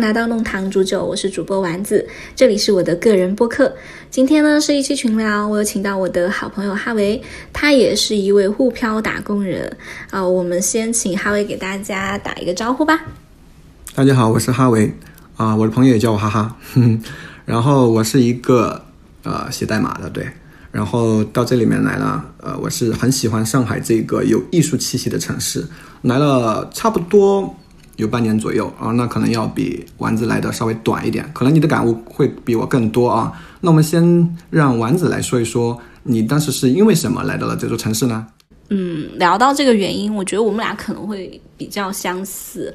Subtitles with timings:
[0.00, 2.06] 来到弄堂煮酒，我是主播丸子，
[2.36, 3.74] 这里是我的个人播客。
[4.10, 7.20] 今天呢是一期群聊，我有请到我的好朋友哈维，
[7.52, 9.76] 他也是一位沪漂打工人
[10.10, 10.24] 啊。
[10.24, 13.06] 我们先请哈维给大家打一个招呼吧。
[13.96, 14.94] 大家好，我是哈维
[15.36, 16.56] 啊，我的朋友也叫我哈哈。
[17.44, 18.80] 然后我是一个
[19.24, 20.28] 呃写代码的，对。
[20.70, 25.66] 然后到这里面来了，呃，我是很喜欢上海这个有艺术气息的城市，
[26.02, 27.56] 来了差不多。
[27.98, 33.32] 有半年左右啊，那可能要比丸子来的稍微短一点，可能你的感悟会比我更多啊。
[33.60, 38.24] 那我们先让丸子来说一说，你当时是因为什么来到了这座城市呢？
[38.70, 42.72] 嗯，聊到这个原因，我觉得我们俩可能会比较相似。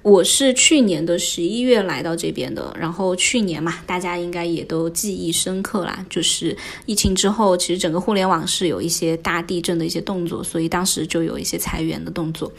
[0.00, 12.50] 我是去年的十一月来到这边的，然后去年嘛，大家应该也都记忆深刻啦，就是疫情之后，其实整个互联网是有一些大地震的一些动作，所以当时就有一些裁员的动作。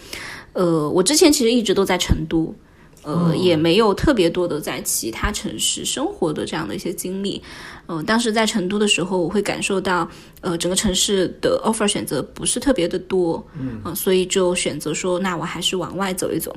[0.56, 2.56] 呃，我之前其实一直都在成都，
[3.03, 7.42] 呃，也没有特别多的在其他城市生活的这样的一些经历。
[7.88, 10.09] 呃，当时在成都的时候，我会感受到，
[10.42, 16.56] 呃，整个城市的 offer 选择不是特别的多，嗯，所以就选择说，那我还是往外走一走。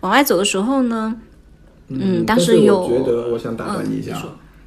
[0.00, 1.20] 往外走的时候呢，
[1.88, 4.16] 嗯，当时有，我觉得我想打断你一下，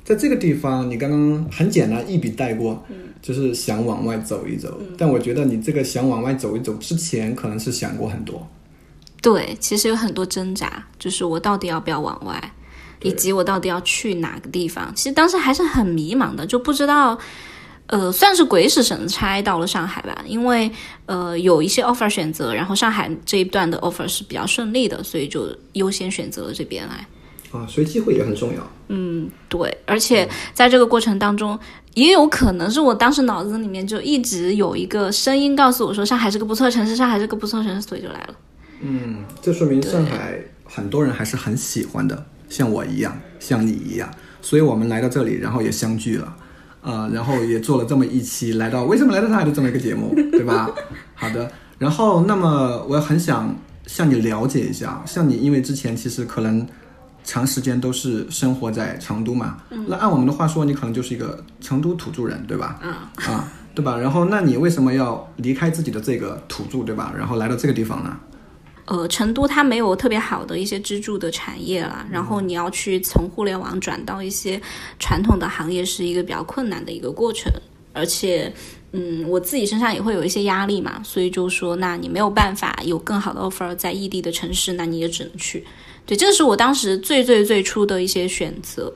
[0.03, 4.77] 在这个地方，你刚刚很简单一笔带过，嗯，就是想往外走一走。
[4.97, 8.45] 但我觉得你这个想往外走一走之前，可能是想过很多。
[9.23, 12.53] 对，其实有很多挣扎，就是我到底要不要往外，
[13.01, 14.93] 以及我到底要去哪个地方。
[14.93, 17.17] 其实当时还是很迷茫的，就不知道，
[17.87, 20.21] 呃，算是鬼使神差到了上海吧。
[20.27, 20.69] 因为
[21.05, 27.07] 呃有一些 offer 选择，然后上海这一段的 offer 是比较顺利的，所以就优先选择了这边来。
[27.57, 28.71] 啊，所以机会也很重要。
[28.89, 31.57] 嗯，对，而且在这个过程当中，
[31.93, 38.35] 也有可能是我当时脑子里面就一直有一个声音告诉我说，上海是个不错的城市，上海是个不错的城市，所以就来了。
[38.83, 44.09] 嗯，这说明上海很多人还是很喜欢的，像我一样，像你一样，
[44.41, 46.35] 所以我们来到这里，然后也相聚了，
[46.81, 50.69] 啊，然后也做了这么一期来到为什么来到上海的这么一个节目， 对吧？
[51.15, 51.49] 好的，
[51.79, 53.55] 然后那么我很想
[53.87, 56.67] 向你了解一下，像你因为之前其实可能
[57.23, 59.57] 长时间都是生活在成都嘛，
[59.87, 62.79] 那按我们的话说，你可能就是一个成都土著人，对吧？
[62.81, 62.91] 嗯，
[63.25, 63.97] 啊，对吧？
[63.97, 67.13] 然后那你为什么要离开自己的这个土著，对吧？
[67.17, 68.17] 然后来到这个地方呢？
[68.85, 74.61] 呃，成都它没有特别好的一些支柱的产业啦，然后你要去从互联网转到一些
[74.99, 77.51] 传统的行业，是一个比较困难的一个过程。
[77.93, 78.51] 而且，
[78.91, 85.63] 嗯，我自己身上也会有一些压力嘛，所以就说，那你没有办法有更好的 offer 在异地的城市，那你也只能去。
[86.05, 88.91] 对，这个是我当时最最最初的一些选择。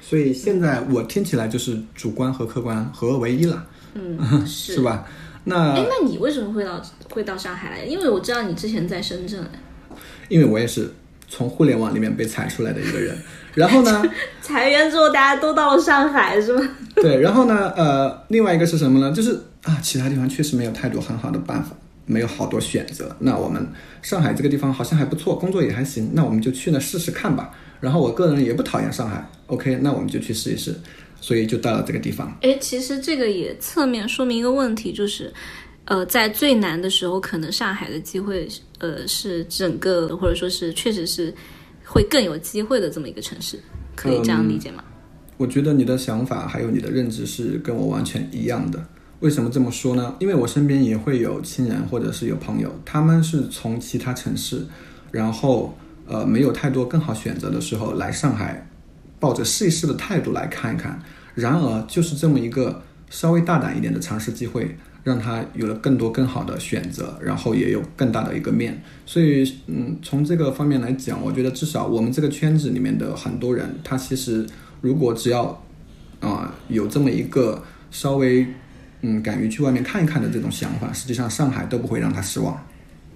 [0.00, 5.04] 所以现在我听起来就是主观和客观合二为一了， 嗯，是吧？
[5.48, 7.84] 那哎，那你为什么会到会到上海来？
[7.84, 9.42] 因为我知道你之前在深圳。
[10.28, 10.92] 因为我也是
[11.26, 13.16] 从互联网里面被裁出来的一个人。
[13.54, 14.02] 然后呢？
[14.42, 16.68] 裁员之后大家都到了上海，是吗？
[16.94, 17.20] 对。
[17.20, 17.72] 然后呢？
[17.76, 19.10] 呃，另外一个是什么呢？
[19.10, 19.32] 就是
[19.64, 21.70] 啊，其他地方确实没有太多很好的办法，
[22.06, 23.16] 没有好多选择。
[23.20, 23.66] 那我们
[24.02, 26.10] 上海这个地方好像还不错，工作也还行。
[26.12, 27.50] 那我们就去那试试看吧。
[27.80, 30.74] 然后我个人也不讨厌上海，OK，那我们就去试一试。
[31.20, 32.36] 所以就到了这个地方。
[32.42, 35.32] 哎，其实这个也侧面说明一个问题，就是，
[35.84, 38.48] 呃，在最难的时候，可能上海的机会，
[38.78, 41.34] 呃，是整个或者说是确实是
[41.84, 43.58] 会更有机会的这么一个城市，
[43.96, 44.84] 可以这样理解吗？
[45.36, 48.84] 我觉得你的想法还有你的认知是跟我完全一样的。
[49.20, 50.14] 为什么这么说呢？
[50.20, 54.64] 因为我身边也会有亲人或者是有朋友，他们是从其他城市，
[55.10, 55.76] 然后
[56.06, 58.67] 呃没有太多更好选择的时候来上海。
[59.20, 61.00] 抱着试一试的态度来看一看，
[61.34, 68.82] 然而就是这么一个稍微大胆一点的尝试机会，让他有了更多更好的选择，然后也有更大的一个面。
[69.06, 74.46] 所以，嗯，从这个方面来讲，我觉得至少我们这个圈子里面的很多人，他其实
[74.80, 75.62] 如果只要
[76.20, 78.46] 啊有这么一个稍微
[79.00, 82.60] 嗯敢于去外面看一看的这种想法，实际上上海都不会让他失望。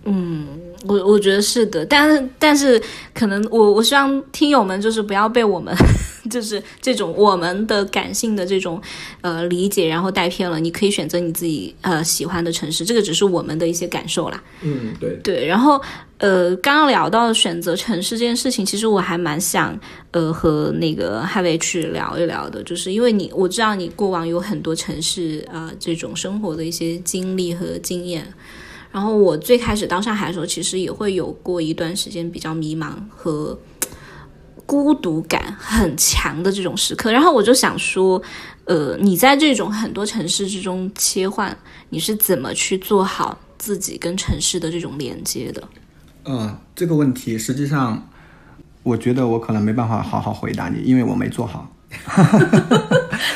[0.04, 0.46] 嗯，
[0.87, 2.82] 我我觉得是的，但是但是
[3.14, 5.72] 可能我我希望听友们就是不要被我们
[6.28, 8.81] 就是这种我们的感性的这种
[9.20, 10.58] 呃理解然后带偏了。
[10.58, 14.43] 你可以选择你自己呃喜欢的城市，这个只是我们的一些感受啦。
[14.62, 15.46] 嗯，对对。
[15.46, 15.81] 然后
[16.19, 19.78] 呃，刚刚聊到选择城市这件事情，其实我还蛮想
[20.10, 28.26] 呃和那个汉维去聊一聊的，就是因为你我知道你过往有很多城市啊这种生活的一些经历和经验。
[28.93, 33.59] 然后我最开始到上海的时候，其实也会有过一段时间比较迷茫和
[34.67, 37.11] 孤独感很强的这种时刻。
[37.11, 38.23] 然后我就想说，
[38.67, 41.56] 呃，你在这种很多城市之中切换，
[41.89, 45.62] 你是怎么去做好自己跟城市的这种连接的？
[46.27, 48.06] 嗯，这个问题实际上
[48.83, 51.69] 我觉得我可能没办法好好回答你，因为我没做好。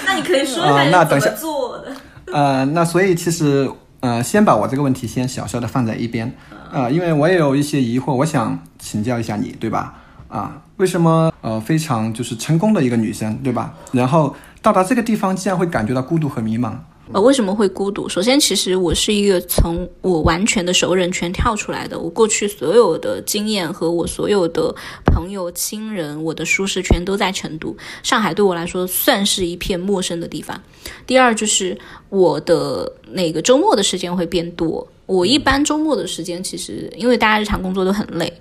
[0.06, 1.97] 那你可以说一啊下你怎那等一下么做的。
[2.32, 3.70] 呃，那所以其实
[4.06, 6.32] 呃，先把我这个问题先小小的放在一边，
[6.70, 9.94] 呃，因为我也有一些疑惑，我想请教一下你，对吧？
[10.29, 13.75] 啊，为什么呃非常就是成功的一个女生，对吧？
[13.91, 16.75] 然后到达这个地方，竟然会感觉到孤独和迷茫？
[17.12, 18.08] 呃，为什么会孤独？
[18.08, 24.75] 首先，其实我是一个从我完全的熟人圈跳出来的，我过去所有的经验和我所有的
[25.05, 27.76] 朋友、亲人，我的舒适圈都在成都。
[28.03, 30.61] 上海对我来说算是一片陌生的地方。
[31.06, 34.87] 第二就是我的那个周末的时间会变多。
[35.06, 38.32] 我一般周末的时间，其实因为大家日常工作都很累，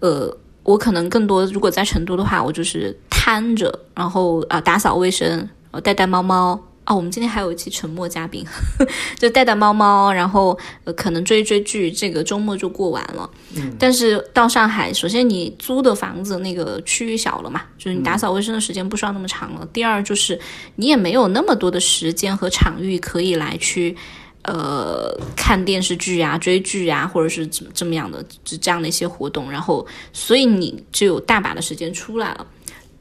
[0.00, 6.60] 呃，我可能更多如果在成都的话，我就是瘫着，然后啊、打扫卫生，呃带带猫猫。
[6.88, 8.42] 哦，我们今天还有一期沉默嘉宾，
[9.18, 13.28] 就带带猫猫，然后呃可能追追剧，这个周末就过完了。
[13.54, 19.68] 嗯，但是到上海，首先你租的房子那个区域小了嘛，就是你打扫卫生的时间不需要那么长了。
[19.70, 20.40] 第二就是
[20.76, 23.94] 你也没有那么多的时间和场域可以来去。
[24.42, 32.46] 呃，看电视剧啊、追剧啊，或者是怎么这么样的，就这样的一些活动，然后，所以你就有大把的时间出来了。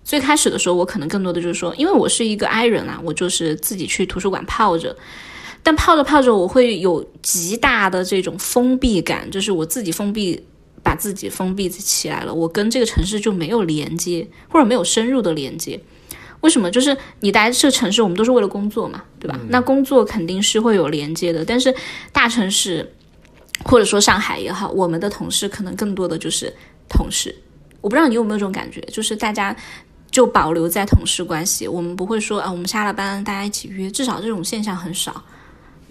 [0.07, 4.95] 最开始的时候，我可能更多的就是说，因为我是一个 I 人啊，我就是自己去图书馆泡着，
[5.61, 10.41] 但泡着泡着，我会有极大的这种封闭感，就是我自己封闭，
[10.81, 15.77] 把自己封闭起来了，我跟这个城市就没有连接，或者没有深入的连接。
[16.39, 16.71] 为什么？
[16.71, 19.37] 就是你待这个城市，我们都是为了工作嘛，对吧？
[19.49, 21.75] 那工作肯定是会有连接的，但是
[22.13, 22.89] 大城市
[23.65, 26.53] 或者说上海也好，我们的同事可能更多的就是
[26.87, 27.35] 同事。
[27.79, 29.55] 我不知道你有没有这种感觉，就是大家
[30.17, 35.23] 就保留在同事关系，我们不会说啊，我们下了班大家一起约，至少这种现象很少。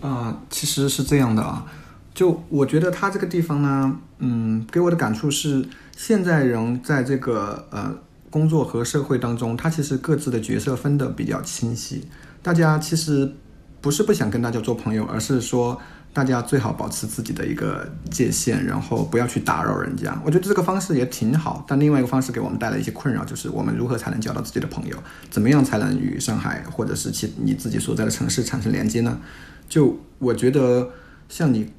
[0.00, 1.64] 啊、其实是这样的啊，
[2.12, 5.64] 就我觉得他这个地方呢，嗯，给我的感触是，
[5.96, 7.94] 现在人在这个呃
[8.28, 12.08] 工作和社会当中，他其实各自的角色分得比较清晰。
[12.42, 13.32] 大家其实
[13.80, 15.80] 不是不想跟大家做朋友，而是说
[16.16, 20.18] 大家最好保持自己的一个界限，然后不要去打扰人家。
[20.24, 24.96] 我觉得这个方式也挺好，但另外一个方式给我们带来一些困扰，就是我们如何才能交到自己的朋友？
[25.28, 29.20] 怎么样才能与上海或者是其你自己所在的城市产生连接呢？
[29.68, 30.88] 就我觉得，
[31.28, 31.70] 像你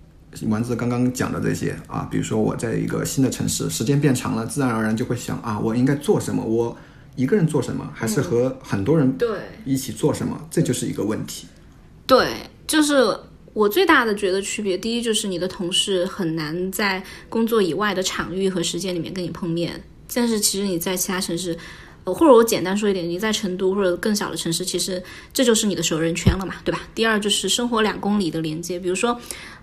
[0.43, 6.43] 丸子刚刚讲的这些啊，比如说我在一个新的城市，时间变长了，自然而然就会想啊，我应该做什么？
[6.43, 6.77] 我
[7.15, 9.27] 一个人做什么，还是和很多人对
[9.65, 10.39] 一起做什么？
[10.51, 11.47] 这就是一个问题。
[12.05, 12.33] 对，
[12.67, 13.03] 就是
[13.57, 19.83] 我最大的觉得区别，第一就是你的同事很难在工作以外的场域和时间里面跟你碰面，
[20.13, 21.57] 但是其实你在其他城市。
[22.03, 25.01] 呃，或者我简单说一点，你在成都或者更小的城市，其实
[25.33, 26.87] 这就是你的熟人圈了嘛，对吧？
[26.93, 29.19] 第二就是生活两公里的连接，比如说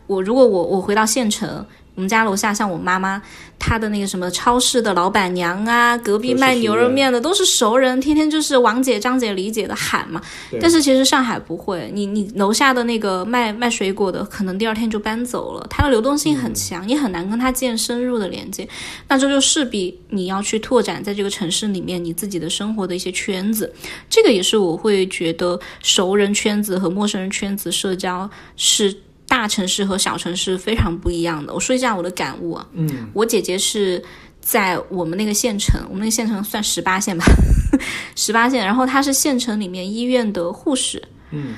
[0.08, 1.64] 我如果我我回到县城，
[1.94, 3.22] 我们家楼下像我妈妈，
[3.58, 10.20] 她的那个什么超市的老板娘啊，隔壁卖牛肉面的都是熟人，天天就是王姐、张姐、李姐的喊嘛。
[10.60, 18.68] 但是其实上海不会，你你楼下的那个卖卖水果的，可能第二天就搬走了，它的流动性很强，你很难跟他建深入的连接。
[19.08, 23.72] 那这就势必你要去拓展在这个城市里面你自己的生活的一些圈子，
[24.10, 28.96] 这个也是我会觉得熟人圈子和陌生人圈子社交是。
[29.34, 31.52] 大城市和小城市非常不一样的。
[31.52, 34.00] 我说一下我的感悟啊，嗯，我姐姐是
[34.40, 37.24] 在我们那个县城，我们那个县城算十八线吧，
[38.14, 41.54] 十八线，然后她是县城里面医院的护士，嗯，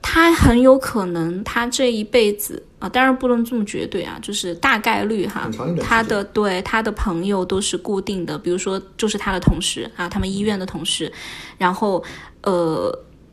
[0.00, 5.50] 她很有可能她这一辈子啊，当然不能这么绝对啊，就是大概率哈
[5.82, 11.12] 她的对她的朋友都是固定的，比如说就是她的同事啊，他们医院的同事，
[11.58, 12.02] 然后
[12.42, 12.90] 呃，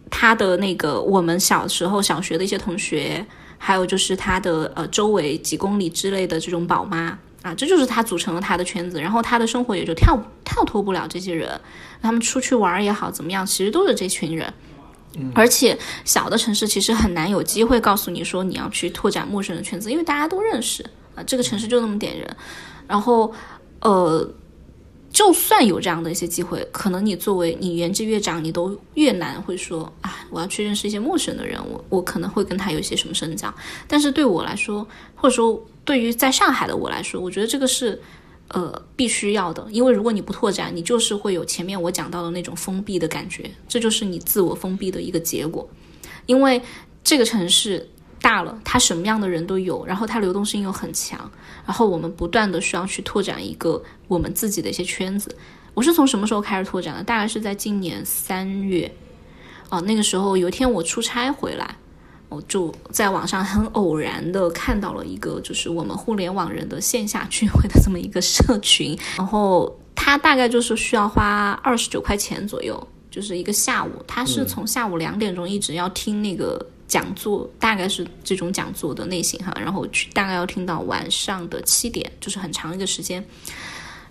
[0.09, 3.25] 她的那个我们小时候小学的一些同学。
[3.59, 11.61] 还有就是他的呃周围几公里之类的这种宝妈啊，这就是他组成了他的圈子，然后他的生活也就跳跳脱不了这些人，
[12.01, 14.51] 他们出去玩也好怎么样，其实都是这群人。
[15.33, 20.83] 而且小的城市其实很难有机会告诉你说你要去拓展陌生的圈子，因为大家都认识
[21.15, 22.37] 啊，这个城市就那么点人。
[22.87, 23.33] 然后
[23.81, 24.27] 呃，
[25.11, 33.53] 就算有这样的一些机会，可能你作为你年纪越长，你都越难会说啊，我要去认识一些陌生的人，我我可能会跟他有一些什么深交。
[33.87, 37.99] 但是对我来说，或者说对于在上海的我来说，我觉得这个是
[38.49, 45.67] 呃必须要的，因为如果你不拓展，你就是会有前面我讲到的那种封闭的感觉，这就是你自我封闭的一个结果。
[46.27, 46.61] 因为
[47.03, 47.89] 这个城市
[48.21, 51.19] 大了，它什么样的人都有，然后它流动性又很强，
[51.65, 55.35] 然后我们不断的需要去拓展一个我们自己的一些圈子。
[55.73, 57.03] 我是从什么时候开始拓展的？
[57.03, 58.91] 大概是在今年三月，
[59.69, 61.75] 哦，那个时候有一天我出差回来，
[62.27, 69.77] 我就在网上很偶然的看到了一个，就是我们互联网人的线下聚会的这么一个社群，然后。
[70.01, 73.91] 它大概就是需要花二十九块钱左右，就是一个下午。
[74.07, 83.23] 他是从下午两点钟一直要听那个讲座，大概是这种讲座的类型哈，然后去大概要听到晚上的七点，就是很长一个时间。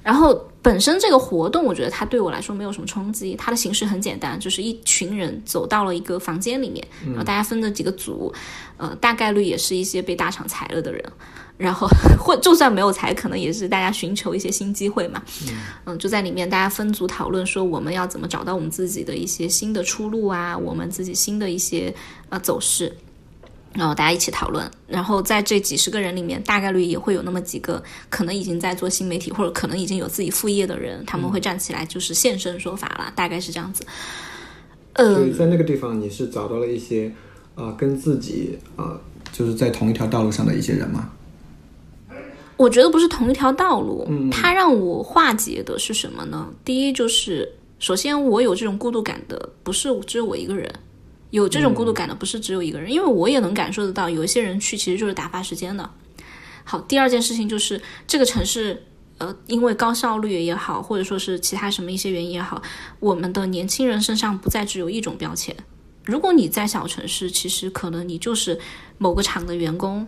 [0.01, 0.33] 然后
[0.63, 3.35] 本身这个活动，我觉得它对我来说没有什么冲击。
[3.37, 8.33] 它的形式很简单，就是一群人走到了一个房间里面，然后大家分了几个组，
[8.79, 11.05] 呃，大概率也是一些被大厂裁了的人。
[11.59, 11.87] 然后
[12.19, 15.23] 或就算没有裁，可能也是大家寻求一些新机会嘛。
[15.85, 21.95] 嗯，就在里面大家分组讨论说我们要怎么找到我们自己的一些新的出路啊，我们自己新的一些
[22.31, 22.97] 呃走势。
[23.75, 33.85] 然后大家一起讨论，然后在这几十个人里面，大概率也会有那么几个可能已经在做新媒体，或者可能已经有自己副业的人，他们会站起来就是现身说法了，大概是这样子。
[34.95, 37.12] 呃，所以在那个地方，你是找到了一些
[37.55, 38.99] 啊，跟自己啊，
[39.33, 41.11] 就是在同一条道路上的一些人吗？
[42.59, 46.53] 我觉得不是同一条道路，嗯，它让我化解的是什么呢？
[46.65, 50.71] 第一就是，首先我有这种孤独感的，不是只有我一个人。
[51.31, 55.88] 有这种孤独感的不是只有一个人，因为我也能感受得到，有一些人去其实就是打发时间的。
[56.65, 58.83] 好，第二件事情就是这个城市，
[59.19, 62.61] 呃，因为高效率也好，或者说是其他什么一些原因也好，
[62.99, 65.55] 我们的年轻人身上不再只有一种标签。
[66.05, 68.59] 如果你在小城市，其实可能你就是
[68.97, 70.07] 某个厂的员工，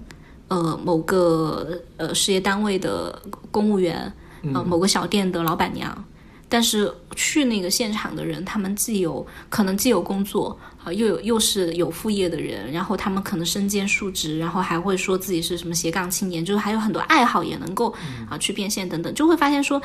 [0.51, 4.13] 呃，某个呃事业单位的公务员，
[4.53, 6.05] 呃，某个小店的老板娘。
[6.49, 17.95] 但是去那个现场的人，他们既有可能既有工作啊，又有又是有副业的人，然后他们可能身兼数职，然后还会说自己是什么斜杠青年，就是还有很多爱好也能够
[18.29, 19.81] 啊去变现等等，就会发现说，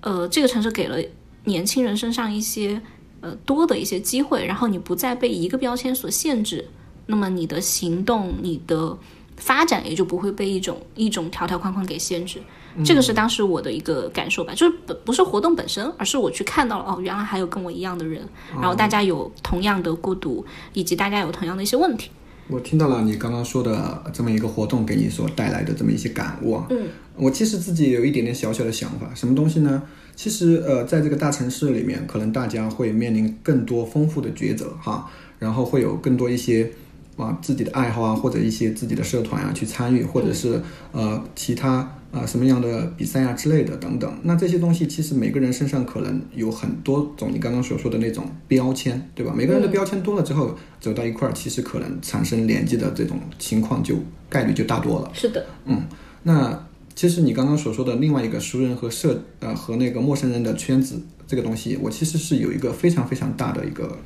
[0.00, 0.98] 呃，这个城市给了
[1.44, 2.82] 年轻人身上一些
[3.20, 6.68] 呃多的一些机会，然后你不再被一个标签所限制，
[7.06, 8.98] 那么你的行动、你的
[9.40, 12.38] 发展也就不会被一种一种条条框框给限制。
[12.84, 22.10] 这个是当时我的一个感受吧，就是不不是活动本身，而是我去看到了哦，原来还有跟我一样的人，然后大家有同样的孤独，以及大家有同样的一些问题。
[22.46, 26.66] 我听到了你刚刚说的这么一个活动给你所带来的这么一些感悟啊。
[26.70, 29.82] 嗯，我其实自己有一点点小小的想法，什么东西呢？
[30.14, 36.70] 其实呃，在这个大城市里面，可能大家会面临更多丰富的抉择哈，然后会有更多一些。
[37.16, 40.60] 啊，自己的爱好啊，或者一些自己的社团啊，去参与，或者是
[40.92, 44.12] 呃其他啊什么样的比赛啊之类的等等。
[44.22, 49.32] 那这些东西其实每个人身上可能有很多种，你刚刚所说的那种标签，对吧？
[49.36, 53.96] 每个人的标签多了之后，走到一块儿，其实可能产生连接的这种情况就
[54.28, 55.10] 概率就大多了。
[55.12, 55.82] 是的，嗯，
[56.22, 63.98] 那其实你刚刚所说的另外一个熟人和社呃和那个陌生人的圈子这个东西，我其实是有一个非常非常大的一个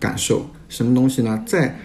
[0.00, 0.46] 感受。
[0.68, 1.42] 什么东西呢？
[1.46, 1.78] 在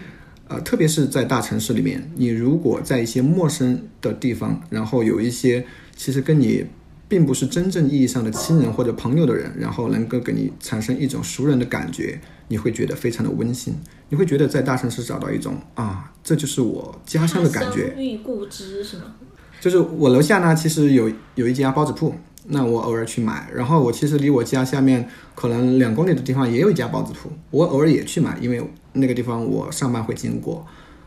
[0.52, 5.64] 呃，特别是在大城市里面，你如果在一些陌生的地方，然后有一些
[5.96, 6.66] 其实跟你
[7.08, 13.74] 并不是真正意义上的亲人或者朋友的人，然后能够给你产生一种熟人的感觉，你会觉得非常的温馨。
[14.10, 17.94] 你会觉得在大城市找到一种啊，这就是我家乡的感觉。
[17.96, 19.14] 遇故知是吗？
[19.58, 22.14] 就是我楼下呢，其实有有一家包子铺，
[22.46, 23.48] 那我偶尔去买。
[23.54, 28.62] 然后我其实离我家下面可能两公里的地方也有一家包子铺，我偶尔也去买，因为。
[28.94, 30.66] 那个地方我上班会经过，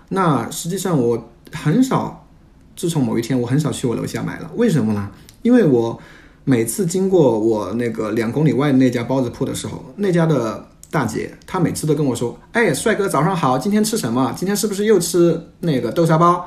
[0.09, 2.27] 那实际上我很少，
[2.75, 5.11] 自从某一天我很少去我楼下买了，为什么呢？
[5.43, 6.01] 因为我
[6.45, 14.33] 每次经过我那个两公里外那家包子铺的时候，那家的大姐她每次都跟我说：“哎，帅哥早上好，今天吃什么？
[14.35, 16.43] 今天是不是又吃那个豆沙包？”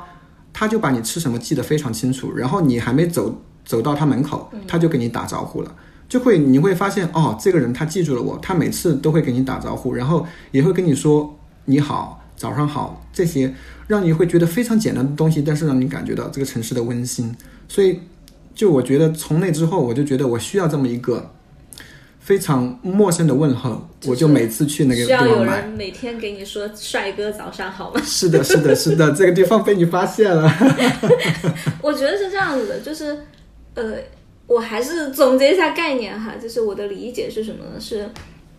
[0.51, 3.33] 她就把你吃什么记得非常清楚，然后你还没走
[3.69, 5.71] 走到他门口，他就跟你打招呼了。
[6.07, 13.53] 就会你会发现哦，这个人他记住了我，他每次都会给你打招呼，然后也会跟你说你好，早上好，这些
[13.85, 17.31] 让你会觉得非常简单的东西，但是让你感觉到这个城市的温馨。
[17.67, 17.99] 所以，
[18.55, 21.29] 就我觉得从那之后，我就觉得我需要这么一个
[22.19, 25.27] 非常陌生的问候，我就每次去那个地方买。
[25.27, 28.01] 需要有人每天给你说帅哥早上好吗？
[28.03, 30.51] 是的，是的，是的，这个地方被你发现了。
[31.83, 33.15] 我觉得是这样子的，就是
[33.79, 33.97] 呃。
[34.49, 37.79] 我还是总结一下概念哈，就是我的理解是什么呢？
[37.79, 38.09] 是，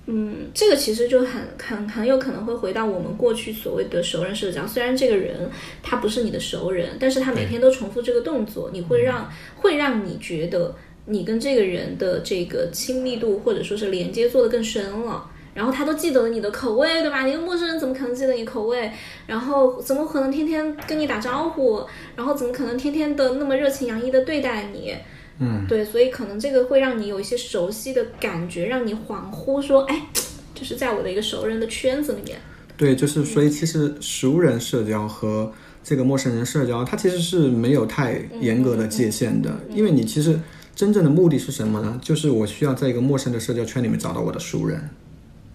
[0.07, 4.65] 嗯，这个其实就很很很有可能会回到我们过去所谓的熟人社交。
[4.65, 5.51] 虽然这个人
[5.83, 10.73] 他不是你的熟人，但是他每天都重复这个动作，你会让会让你觉得
[11.07, 15.30] 你跟这个人的这个亲密度或者说是连接做得更深了。
[15.53, 17.27] 然后他都记得了你的口味，对吧？
[17.27, 18.91] 一个陌生人怎么可能记得你口味？
[19.27, 21.83] 然后怎么可能天天跟你打招呼？
[22.17, 24.95] 然后怎么可能天天的那么热情洋溢的对待你？
[25.39, 30.07] 嗯，对，所以可能这个会让你有一些熟悉的感觉，让你恍惚说，哎，
[30.55, 32.39] 就是在我的一个熟人的圈子里面。
[32.77, 35.51] 对，就是所以其实熟人社交和
[35.83, 40.39] 这个陌生人社交，它其实是没有太严格的界限的，因为你其实
[40.75, 41.99] 真正的目的是什么呢？
[42.03, 44.89] 就是我需要在一个陌生的社交圈里面找到我的熟人，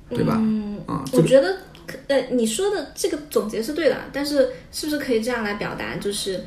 [0.10, 0.36] 对吧？
[0.40, 1.58] 嗯，啊，我觉得，
[2.08, 5.96] 呃，你说的这个总结是对的，但是是不是可以这样来表达？
[5.96, 6.44] 就是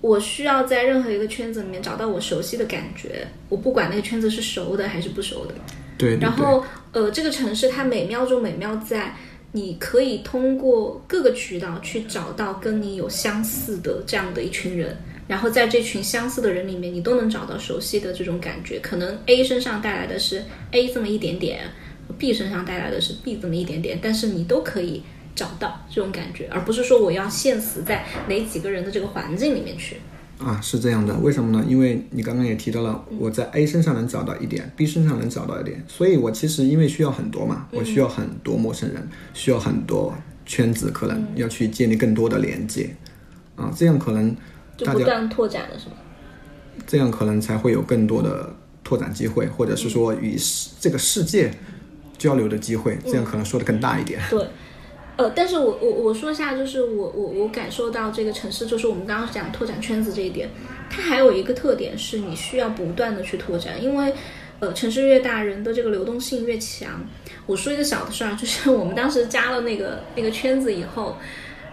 [0.00, 5.54] 我需要在任何一个圈子里面找到我熟悉的感觉，我不管那个圈子是熟的还是不熟的。
[5.96, 6.20] 对对对。
[6.20, 9.16] 然后，呃，这个城市它美妙就美妙在，
[9.52, 14.96] 你可以通过各个渠道去找到跟你有相似的这样的一群人。
[15.26, 18.78] 然后在这群相似的人里面，你都能找到熟悉的这种感觉。
[18.80, 21.70] 可能 A 身上带来的是 A 这么一点点
[22.16, 25.02] ，B 身上带来的是 B 这么一点点，但是你都可以
[25.34, 29.96] 找到这种感觉，而不是说我要限死在哪几个人的这个环境里面去。
[30.38, 31.64] 啊，是这样的，为什么呢？
[31.68, 40.14] 因为你刚刚也提到了，我在 A 身上能找到一点，B 身上能找到一点，所以我其实因为需要很多嘛，我需要很多陌生人，需要很多
[40.46, 42.94] 圈子，可能要去建立更多的连接，
[43.56, 44.34] 啊，这样可能。
[44.76, 45.96] 就不断拓展了，是吗？
[46.86, 50.36] 这样可能才会有更多的拓展机会，或者是说与
[50.78, 51.52] 这个世界
[52.18, 52.98] 交流的机会。
[53.04, 54.20] 这样可能说的更大一点。
[54.28, 54.44] 对，
[55.16, 60.50] 呃，但是我我我说一下，就是我我我感受到这个城市，就是我们刚刚讲拓展圈子这一点，
[60.90, 64.12] 它还有一个特点是你需要不断的去拓展，因为
[64.60, 67.00] 呃城市越大，人的这个流动性越强。
[67.46, 71.16] 我说一个小的事儿，就是我们当时加了那个那个圈子以后。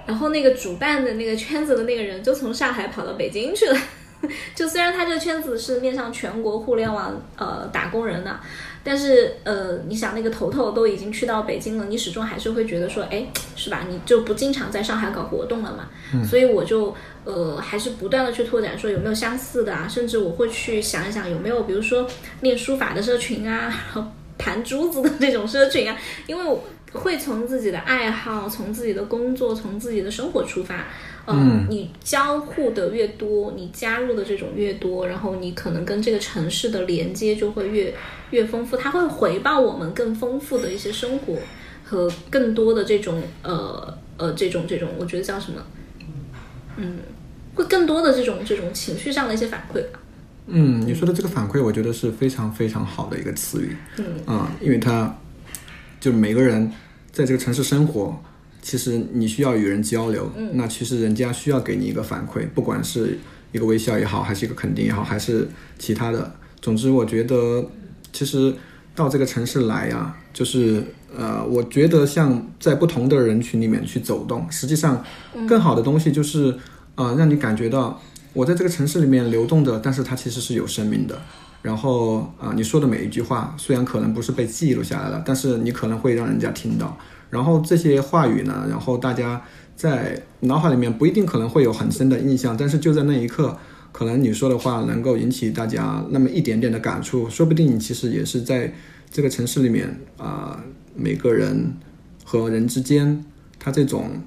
[0.08, 3.77] 然后那个主办的那个圈子的那个人就从上海跑到北京去了，
[4.53, 8.40] 就虽然他这个圈子是面向全国互联网呃打工人的，
[8.85, 13.25] 但是呃你想那个头头都已经去到北京了，你始终还是会觉得说，哎，
[13.57, 13.85] 是吧？
[13.89, 15.89] 你就不经常在上海搞活动了嘛？
[16.24, 22.07] 所以我就呃还是不断的去拓展，说有没有相似的啊，甚至我会去想一想有没有，比如说
[22.41, 24.05] 练书法的社群啊，然后
[24.37, 26.63] 弹珠子的这种社群啊，因为我。
[26.93, 30.87] 会从自己的爱好、从自己的工作、从自己的生活出发，
[31.27, 37.94] 嗯，你交互的越多，你加入的这种越多，然后你可能跟这个城市的连接就会越
[38.31, 41.38] 越丰富，它会回报我们更丰富的一些生活
[41.83, 45.61] 和更多的这种呃呃这种这种，我觉得叫什么？
[46.77, 47.00] 嗯，
[47.55, 50.00] 会更多的这种这种情绪上的一些反馈吧。
[50.48, 53.75] 嗯，你说的这个反馈，我觉得是非常非常好的一个词语。
[53.98, 55.18] 嗯啊，因为它
[56.00, 56.72] 就每个人。
[57.11, 58.22] 在这个城市生活，
[58.66, 63.16] 其实你需要与人交流，那其实人家需要给你一个反馈，不管是
[63.51, 65.48] 一个微笑也好，还是一个肯定也好，还是
[65.78, 66.34] 其他的。
[66.60, 67.64] 总之，我觉得
[68.12, 68.51] 其实
[68.96, 70.84] 到这个城市来呀，就是
[71.16, 75.06] 呃，我觉得像在不同的人群里面去走动，实际上
[75.48, 76.58] 更好的东西就是
[76.96, 78.01] 呃，让你感觉到
[78.34, 81.22] 我在这个城市里面流动的，但是它其实是有生命的。
[81.62, 86.98] 然后啊，你说的每一句话，虽然可能不是被记录下来了，但是你可能会让人家听到。
[87.35, 89.41] 然后这些话语呢，然后大家
[89.75, 93.57] 在脑海里面不一定可能会有很深的印象，但是就在那一刻，
[93.91, 98.74] 可能你说的话能够引起大家那么一点点的感触，说不定其实也是在
[99.11, 100.63] 这个城市里面啊，
[100.95, 101.74] 每个人
[102.24, 103.25] 和人之间
[103.59, 104.21] 他这种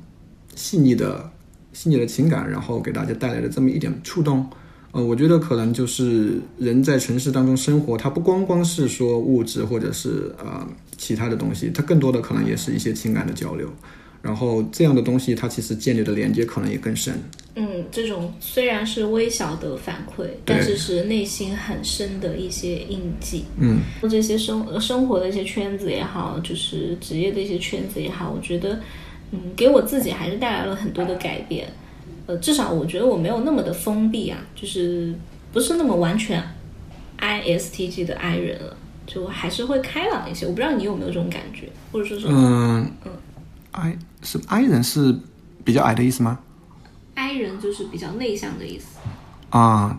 [0.55, 1.31] 细腻的
[1.73, 4.47] 细腻的情感，然后给大家带来的这么一点触动。
[4.99, 13.69] 呃，我觉得可能就是人在城市当中生活，它不光光是说物质或者是呃其他的东西，它更多的可能也是一些情感的交流。
[14.21, 17.15] 然后这样的东西，它其实建立的连接可能也更深。
[17.55, 23.45] 嗯，这种虽然是微小的反馈，但是是内心很深的一些印记。
[23.61, 23.79] 嗯，
[24.11, 28.81] 这些生生活的一些圈子也好，就是职业的一些圈子也好，我觉得，
[29.31, 31.69] 嗯，给我自己还是带来了很多的改变。
[32.29, 35.15] 呃，至少我觉得我没有那么的封闭啊，就是
[35.51, 36.43] 不是那么完全
[37.17, 40.45] I S T G 的 I 人了，就还是会开朗一些。
[40.45, 43.13] 我不知道你有没有这种感觉，或者说是嗯嗯
[43.73, 45.19] ，I 是 I 人是
[45.65, 46.39] 比较矮的意思吗
[47.15, 48.99] ？I 人就是比较内向的意思
[49.49, 49.99] 啊。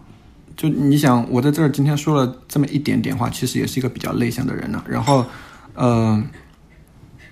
[0.55, 4.83] 就你想，我在这儿今天说了这么一点点话，其实也是一个比较内向的人呢。
[4.87, 5.25] 然后，
[5.73, 6.27] 嗯，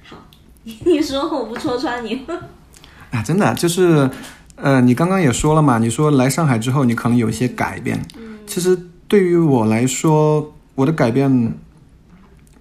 [0.04, 0.18] 好，
[0.64, 2.26] 你说我不戳穿你
[3.12, 4.10] 啊，真的就是。
[4.58, 8.00] 呃，你刚刚也说了嘛，你说来上海之后，你可能有一些改变。
[8.18, 11.54] 嗯，其实对于我来说，我的改变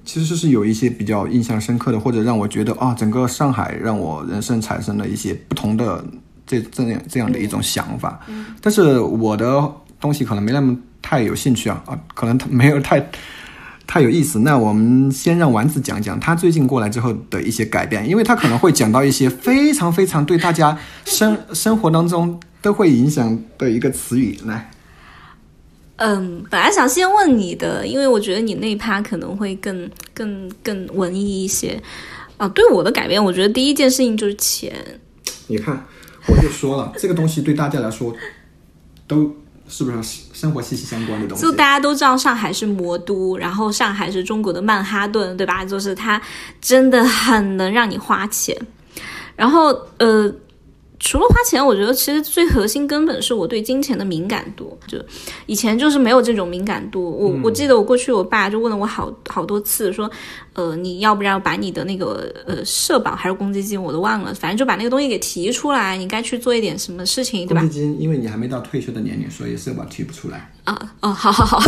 [0.04, 6.04] 其实是有一些比较印象深刻的，或者让我觉得啊，整个上海让我人生产生了一些不同的
[6.46, 8.20] 这这样这样的一种想法。
[8.28, 13.04] 嗯，但是我的东西可能没那么太有兴趣啊啊，可能没有太。
[13.86, 24.36] 太有意思，那我们先让丸子讲讲他最近过来之后的一些改变，因为他可能会讲到一些非常非常对大家生生活当中都会影响的一个词语。
[24.44, 24.70] 来，
[25.96, 31.80] 嗯，本来想先问你的，因为我觉得你那趴可能会更更更文艺一些
[32.36, 32.48] 啊。
[32.48, 34.74] 对我的改变，我觉得第一件事情就是钱。
[35.46, 35.86] 你看，
[36.26, 38.12] 我就说了，这个东西对大家来说
[39.06, 39.32] 都
[39.68, 41.42] 是不是生活息息相关的东西？
[41.42, 45.64] 就大家都知道上海是魔都，然后上海是中国的曼哈顿，对吧？
[45.64, 46.20] 就是它
[46.60, 48.56] 真的很能让你花钱，
[49.34, 50.32] 然后呃。
[51.06, 54.76] 除了花钱，我觉得其实最核心根本是我对金钱的敏感度。
[54.88, 54.98] 就
[55.46, 57.00] 以前就是没有这种敏感度。
[57.16, 60.10] 我我记得我过去我爸就问了我好好多次，说，
[60.54, 67.60] 呃，你要不然把你的那个呃社保还是公积金，我都忘了，反正就把那个东西给提出来，你该去做一点什么事情，对吧？
[67.60, 70.52] 公积金，因为你还没到退休的年龄，所以社保提不出来。
[70.64, 71.62] 啊哦，好好好。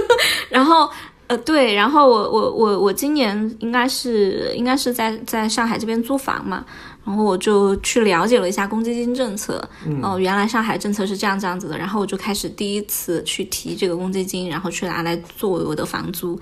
[0.48, 0.88] 然后
[1.26, 6.64] 呃对，然后我我我我今年应该是应该是在在上海这边租房嘛。
[7.08, 9.66] 然后我就去了解了一下公积金政策，
[10.02, 11.78] 哦，原来上海政策是这样这样子的。
[11.78, 16.38] 然后我就开始第一次去提这个公积金，然后去拿来作为我的房租，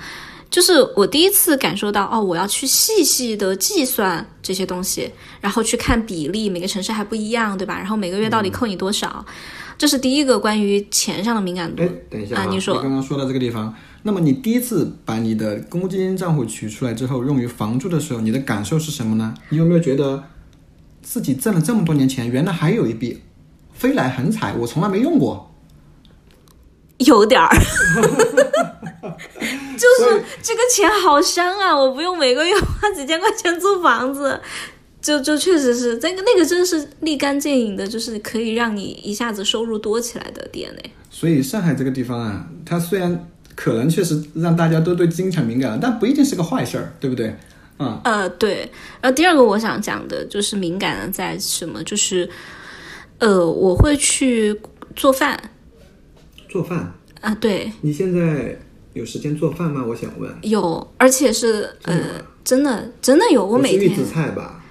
[0.51, 5.09] 就是我第一次感受到，哦，我要去细细的计算这些东西，
[5.41, 7.79] 然后去看比例，每个城市还不一样，对吧？
[7.79, 9.25] 然后每个月到底扣你多少，
[9.79, 11.85] 这是第一个关于钱上的敏感度。
[11.85, 19.33] 哎，等一下啊，你说，刚刚说到这个地方，那么你第一次把你的公积金账户取出来之后，用于房租的时候，你的感受是什么呢？
[19.51, 20.25] 你有没有觉得？
[21.09, 23.23] 自己挣了这么多年钱，原来还有一笔
[23.73, 25.55] 飞来横财，我从来没用过，
[26.99, 27.49] 有点儿，
[29.79, 31.75] 就是这个钱好香啊！
[31.75, 34.41] 我不用每个月花几千块钱租房子，
[35.01, 40.91] 就就确实是这个那个真是立竿见影的，就是可以让你一下子收入多起来的点嘞。
[41.09, 47.37] 所以上海这个地方啊，它虽然可能确实让大家都对金钱敏感了，但不一定是个坏事儿，对不对？
[47.79, 48.01] 嗯。
[48.05, 52.29] 呃对，然后第二个我想讲的就是敏感的在什么，就是
[53.19, 54.59] 呃我会去
[54.95, 55.39] 做饭，
[56.49, 56.93] 做饭？
[57.21, 58.57] 啊对，你现在
[58.93, 59.85] 有时间做饭吗？
[59.87, 64.63] 我想问，有，而且是呃真的真的有，我每天预制菜吧，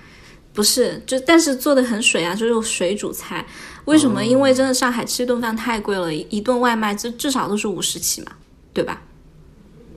[0.53, 3.45] 不是就但是做的很水啊，就是水煮菜，
[3.85, 4.23] 为什么？
[4.23, 8.31] 因为真的上海吃一顿饭太贵了，一顿外卖至至少都是五十起嘛，
[8.73, 9.01] 对吧？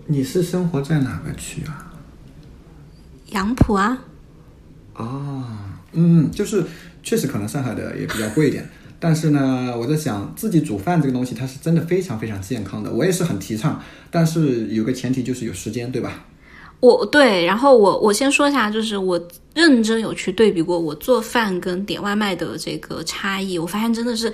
[0.06, 1.87] 你是生活在哪个区啊？
[3.30, 3.98] 杨浦啊，
[4.94, 6.64] 啊，嗯，就是
[7.02, 16.24] 确实可能上海的也比较贵一点，但是呢，我在想自己煮饭这个东西，它是真的非常非常健康的，我也是很提倡，但是有个前提就是有时间，对吧？
[16.80, 19.20] 我对，然后我我先说一下，就是我
[19.54, 24.32] 认真有去对比过我做饭跟点外卖的这个差异，我发现真的是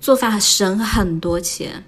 [0.00, 1.84] 做饭省很多钱，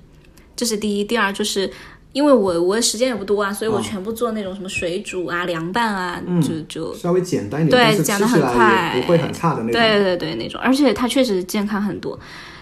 [0.55, 1.71] 这是第一，第二就是。
[2.17, 9.73] 因为我我时间也不多啊，所以我全部做那种什么水煮啊、凉拌啊，就就稍微简单一点，对，讲的很快，不会很差的那种。
[9.73, 12.19] 对对对，那种，而且它确实健康很多。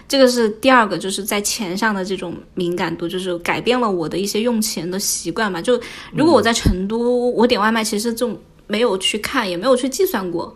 [0.09, 5.61] 这个是第二个，就是在钱上的这种敏感度，就是改变了我的一些用钱的习惯嘛。
[5.61, 5.79] 就
[6.13, 8.37] 如果我在成都，我点外卖其实就
[8.67, 10.53] 没有去看，也没有去计算过。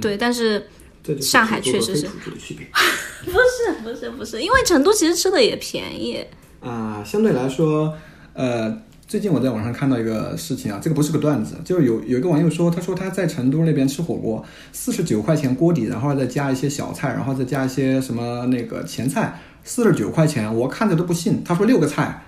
[0.00, 0.64] 对，但是
[1.20, 2.06] 上海确实 是。
[2.06, 6.24] 不是不是不是，因为成都其实吃的也便宜。
[6.60, 7.92] 啊，相对来说。
[8.38, 8.72] 呃，
[9.08, 21.42] 最近我在网上看到一个事情啊，这个不是个段子，就是有有一个网友说，他说他在成都那边吃火锅，四十九块钱锅底，然后再加一些小菜，然后再加一些什么那个前菜，四十九块钱，我看着都不信。
[21.44, 22.22] 他说六个菜，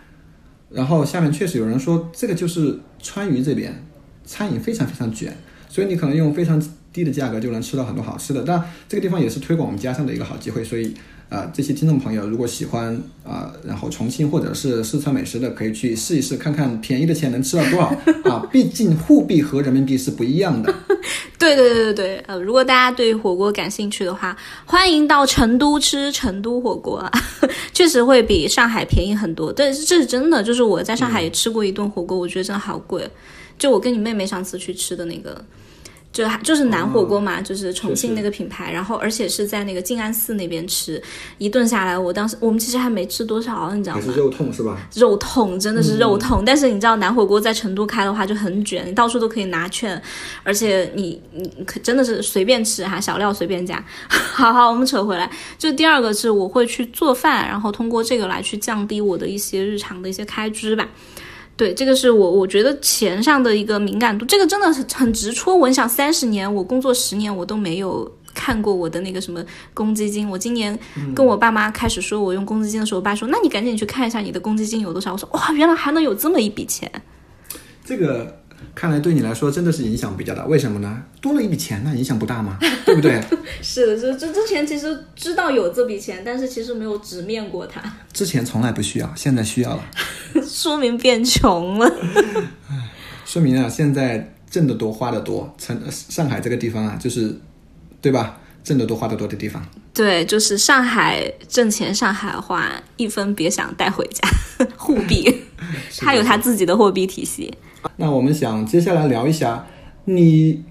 [0.68, 3.86] 然后下面确实有人说，这个就是川渝这边
[4.24, 5.36] 餐饮非常非常卷，
[5.68, 6.60] 所以你可能用非常
[6.92, 10.92] 低的价格就能吃到很多好吃的，但这个地方也是推广我们家乡的一个好机会，所以。
[11.30, 17.86] 啊，这些听众朋友，如果喜欢啊，然后重庆或者是四川美食的，可以去试一试，看看便宜的钱能吃到多少
[18.28, 18.44] 啊！
[18.50, 20.74] 毕竟沪币和人民币是不一样的。
[21.38, 27.10] 对对对对对，呃，如果大家对火锅感兴趣的话，欢迎到成都吃成都火锅，啊，
[27.72, 29.52] 确实会比上海便宜很多。
[29.52, 33.08] 但是这是真的，就是我在上海也吃过一顿火锅，我觉得真的好贵。
[33.56, 35.44] 就我跟你妹妹上次去吃的那个。
[36.12, 41.00] 就就是南火锅嘛，就是重庆那个品牌，然后而且是在那个静安寺那边吃，
[41.38, 44.02] 一顿下来，我当时我们其实还没吃多少，你知道吗？
[44.02, 44.76] 是肉痛是吧？
[44.96, 50.02] 肉痛真的是肉痛，但是你知道南火锅在成都开的话就很卷，你到处都可以拿券，
[50.42, 53.82] 而且你你可真的是随便吃哈，小料随便加。
[54.08, 60.88] 好好，我们扯回来，就第二个是我会去做饭，然后通过这个来去降低我的一些日常的一些开支吧。
[61.60, 65.54] 对，这个是我我觉得钱上的一个敏感度，这个真的是很直戳。
[65.54, 69.44] 我想三十年，我工作十年，我都没有看过我的那个什么
[69.74, 70.26] 公积金。
[70.26, 70.78] 我今年
[71.14, 76.90] 跟我爸妈开始说我用公积金的时候，我爸说：“那你赶紧去看一下你的公积金有多少。”我说：“哇，原来还能有这么一笔钱。”
[77.84, 78.39] 这个。
[78.74, 81.02] 看来对你来说真的是影响比较大，为什么呢？
[81.20, 82.58] 多了一笔钱，那影响不大吗？
[82.86, 83.20] 对不对？
[83.62, 87.82] 是的，这这之前其实知道有这笔钱，但是其实没有直面过它。
[88.12, 89.84] 之前从来不需要，现在需要了，
[90.46, 91.92] 说明变穷了。
[93.26, 95.54] 说明啊，现在挣得多，花得多。
[95.58, 97.38] 成上海这个地方啊，就是，
[98.00, 98.38] 对吧？
[98.62, 99.64] 挣得多花得多的地方。
[99.94, 104.28] 对，就是上海挣钱，上海花一分别想带回家，
[104.76, 105.42] 货币，
[105.98, 107.52] 它有它自己的货币体系。
[107.96, 109.66] 那我们想接下来聊一下，
[110.04, 110.64] 你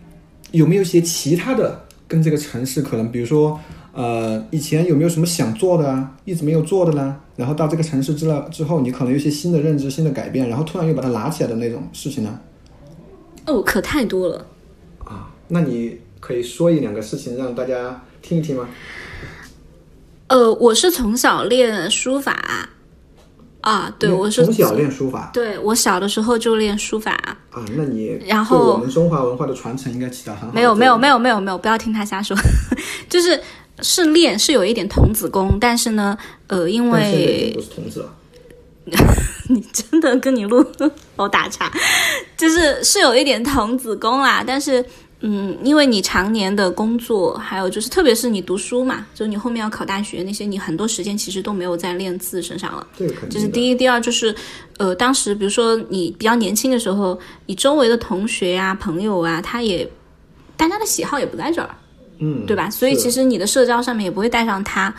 [0.52, 3.60] 有没有一些其他的跟这个城市可能，比如说，
[3.94, 7.18] 呃，以前有没有什么想做的啊，一直没有做的呢？
[7.36, 12.40] 然后到这个城市之了之后，你可能有些新的认知、新的改变，然后突然又把它拿起来的那种事情呢？
[13.46, 14.46] 哦，可太多了。
[15.06, 18.68] 啊，那你可以说一两个事情让大家听一听吗？
[20.28, 22.70] 呃，我是从小练书法
[23.62, 27.12] 啊，对我是从小练书法对我小的时候就练书法。
[27.12, 27.38] 啊，
[27.76, 32.38] 那你然后对我们中华文化的传承应该起到很好没有没有没有，没有没有，不要听他瞎说，
[33.10, 33.40] 就是
[33.82, 36.18] 是练是有一点童子功，但是呢，
[36.48, 38.16] 呃，因为不是童子了。
[39.50, 40.66] 你真的跟你录
[41.16, 41.72] 我打岔，
[42.38, 44.84] 就是是有一点童子功啦，但是。
[45.22, 52.88] 嗯，因为你常年的工作，还有就是，特别是你读书嘛，就你后面要考大学那些，你很多时间其实都没有在练字身上了。
[52.98, 54.34] 这个肯定这是第一，第二就是，
[54.78, 59.86] 呃，当时比如说你比较年轻的时候，你周围的同学啊、朋友啊，他也
[60.56, 61.70] 大家的喜好也不在这儿，
[62.20, 62.70] 嗯，对吧？
[62.70, 64.94] 所以其实你的社交上面也不会带上他。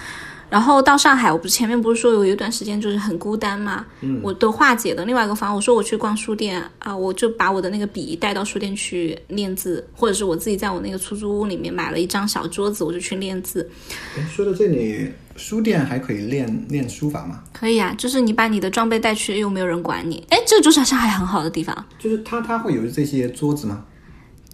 [0.50, 13.70] 然后到上海，我不是前面不是说有一段时间就是很孤单嘛，嗯，我的化解的另外一个方法，我说我去逛书店啊，我就把我的那个笔带到书店去练字，或者是我自己在我那个出租屋里面买了一张小桌子，我就去练字。
[14.18, 17.44] 哎说到这里，书店还可以练练书法吗？
[17.52, 23.84] 可以啊，就是你把你的装备带去，又没有人管你，哎，这就是上海很好的地方，就是它它会有这些桌子吗？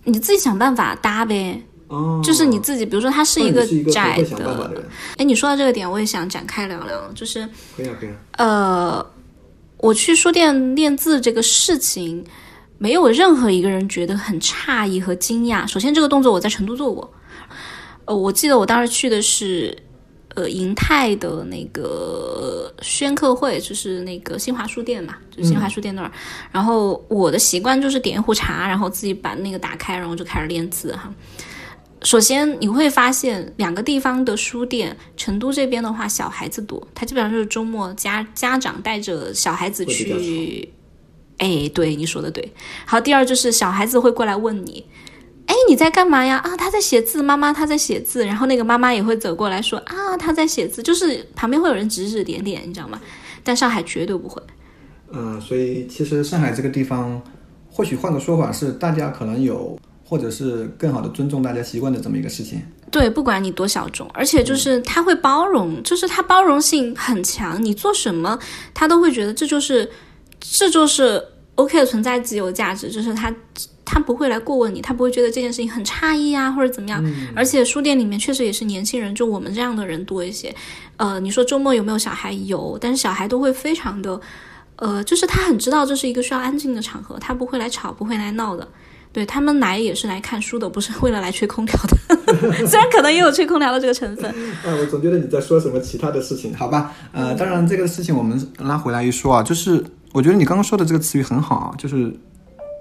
[0.05, 1.63] 你自己想办法搭呗。
[1.89, 4.85] 哦，就是你自己，比如说它是一个窄的的，人，
[5.19, 8.17] 哎，你说到这个点，我也想展开聊聊，就是可以啊，可以啊。
[8.39, 9.07] 呃，
[9.77, 12.25] 我去书店练字这个事情，
[12.79, 15.65] 没有任何一个人觉得很诧异和惊讶。
[15.67, 17.09] 首先，这个动作我在成都做过，
[18.07, 19.77] 呃，我记得我当时去的是
[20.35, 26.11] 呃银泰的那个宣客会，就是那个新华书店嘛，就是新华书店那儿。
[26.51, 31.13] 然后我的习惯就是点一壶茶，然后自己把那个打开，然后就开始练字哈。
[32.03, 40.73] 首先你会发现两个地方的书店，成都这边的话小孩子多，他基本上就是周末家家长带着小孩子去。
[41.39, 42.53] 哎，对，你说的对。
[42.87, 44.87] 好，第二就是小孩子会过来问你，
[45.47, 46.39] 哎，你在干嘛呀？
[46.39, 48.25] 啊，他在写字，妈妈他在写字。
[48.25, 52.99] 然后那个妈妈也会走过来说，啊，他在写字，就是旁边会有人指指点点，你知道吗？
[53.45, 54.43] 但上海绝对不会。
[55.13, 57.23] 嗯，所以其实上海这个地方，
[57.71, 62.63] 或许换个说法是，大家可能有，或者是更好的尊重大家习惯的这么一个事情。
[62.93, 68.39] 对，不管你多小众，而且就是他会包容，就是他包容性很强，你做什么
[68.73, 69.91] 他都会觉得这就是
[70.41, 71.21] 这就是
[71.57, 73.35] OK 的存在即有价值，就是他
[73.85, 77.05] 他不会来过问你，他不会觉得这件事情很诧异啊或者怎么样。
[77.35, 80.55] 而且书店里面确实也是年轻人，就我们这样的人多一些。
[80.97, 82.33] 呃，你说周末有没有小孩？
[82.33, 84.19] 有，但是小孩都会非常的，
[84.77, 88.67] 呃，就是他很知道这是一个需要安静的场合，他不会来吵，不会来闹的。
[89.17, 91.97] 对他们来也是来看书的，不是为了来吹空调的，
[92.69, 94.31] 虽然可能也有吹空调的这个成分。
[94.63, 96.93] 啊，我总觉得你在说什么其他的事情，好吧？
[97.13, 102.15] 呃，当然这个事情我们拉回来一说啊，就是我觉得你刚刚说的这个词语很好啊，就是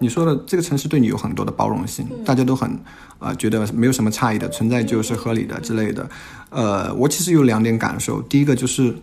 [0.02, 2.69] 你说的这个城市对你有很多的包容性，大家都很
[3.17, 6.10] 啊、呃觉得没有什么差异的，存在就是合理的之类的。
[6.50, 8.93] 呃，我其实有两点感受，第一个就是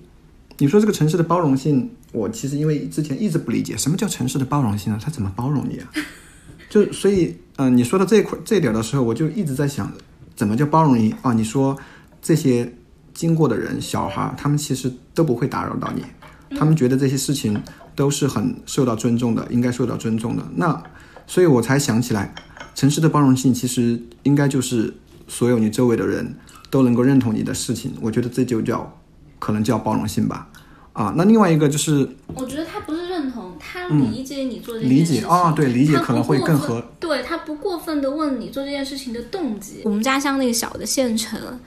[0.59, 5.01] 你说这个城市的包容性，我其实因为之前一直不理解什么叫城市的包容性呢？
[5.03, 5.88] 它怎么包容你啊？
[6.72, 9.92] 就所以，嗯、你说到这一块这一点的时候，我就一直在想，
[10.35, 11.35] 怎么叫包容你啊？
[11.35, 11.76] 你说
[12.22, 12.72] 这些
[13.12, 16.02] 经过的人，小孩，他们其实都不会打扰到你，
[16.56, 17.62] 他们觉得这些事情
[17.94, 20.42] 都是很受到尊重的，应该受到尊重的。
[20.56, 20.82] 那，
[21.26, 22.35] 所以我才想起来，
[22.74, 24.94] 城市的包容性其实应该就是
[25.28, 26.35] 所有你周围的人
[26.70, 28.98] 都能够认同你的事情，我觉得这就叫
[29.38, 30.48] 可能叫包容性吧。
[30.94, 33.01] 啊，那另外一个就是我觉得他不是
[33.92, 35.20] 理解你做这件理事情。
[35.20, 39.83] 解啊，对，理解他不可能会过分更合对他不过分的问你做这件事情的动机。
[39.85, 41.61] 我们家乡那个小的县城，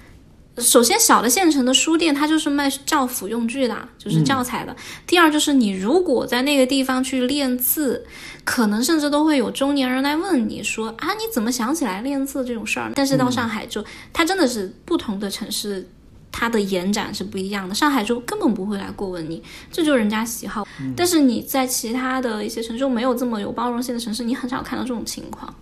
[0.58, 4.76] 首先小的县城的书店，它就是卖教辅用具的，就是教材的。
[5.06, 8.06] 第二就是你如果在那个地方去练字，
[8.44, 12.92] 可能甚至都会有中年人来问你说啊，你怎么想起来练字这种事儿？
[12.96, 13.84] 但是到上海就，
[14.14, 15.88] 它真的是不同的城市。
[16.38, 20.68] 它的延展是不一样的，上海就根本不会来过问你，这就是人家喜好。
[20.94, 25.56] 但是你在其他的一些城市，没有这么有包容性的城市，你很少看到这种情况。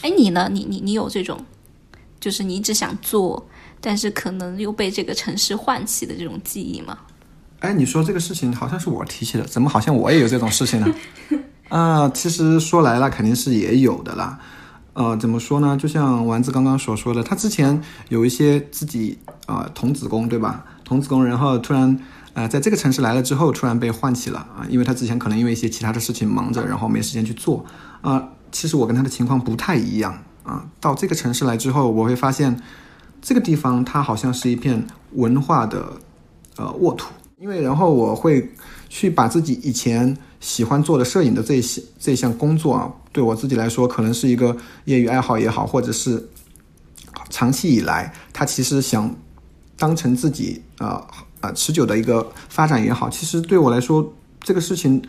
[0.00, 0.48] 哎，你呢？
[0.50, 1.44] 你你你有这种，
[2.18, 3.46] 就是你一直想做，
[3.78, 6.96] 但是可能又被这个城市唤起的这种记忆吗？
[7.58, 10.88] 哎，你说这个事情好像是我提起的，怎么好像我也有这种事情呢？
[11.68, 14.40] 啊、其实说来了，肯定是也有的啦。
[14.92, 15.76] 呃，怎么说呢？
[15.76, 20.64] 就像丸子刚刚所说的，他之前有一些自己啊、童子功，对吧？
[20.84, 21.98] 童子功，然后突然
[22.34, 27.64] 呃在这个城市来了之后，突然被唤起了啊，因为他之前可能因为一些其他的事情忙着，然后没时间去做
[28.02, 32.60] 啊、其实我跟他的情况不太一样啊、到这个城市来之后，我会发现
[33.22, 35.92] 这个地方它好像是一片文化的
[36.56, 38.50] 呃沃土，因为然后我会
[38.90, 46.28] 去把自己以前喜欢做的摄影的这些这项工作啊，对我自己来说可能是一个业余爱好也好，或者是
[47.30, 49.14] 长期以来他其实想
[49.78, 51.00] 当成自己呃
[51.40, 55.00] 呃持久的一个发展也好，其实对我来说这个事情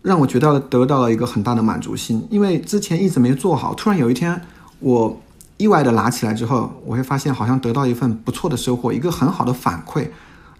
[0.00, 4.40] 让我觉得得到了一个很大的满足心，因为之前一直没做好，突然有一天
[4.78, 5.20] 我
[5.56, 10.08] 意外的拿起来之后，我会发现好像得到一份不错的收获，一个很好的反馈。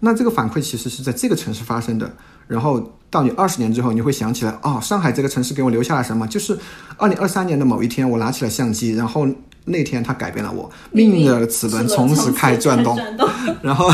[0.05, 2.11] 那这个反馈其实是在这个城市发生的，
[2.45, 6.27] 然后到你二十年之后，你会想起来，哦，上海这个城市给我留下了什么？
[6.27, 6.59] 就是
[6.97, 9.25] 二零二三年的某一天，我拿起了相机，然后
[9.63, 12.97] 那天它改变了我，命运的齿轮从此开始转动。
[12.97, 13.29] 转动。
[13.61, 13.89] 然后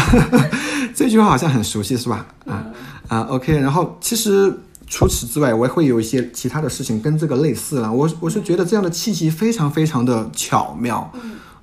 [0.95, 2.25] 这句话好像很熟悉，是吧？
[2.47, 2.65] 啊
[3.07, 3.55] 啊，OK。
[3.59, 4.51] 然后其实
[4.87, 7.93] 除此之外，我也会有一些其他的事情跟这个类似了。
[7.93, 11.11] 我我是觉得这样的契机非常非常的巧妙，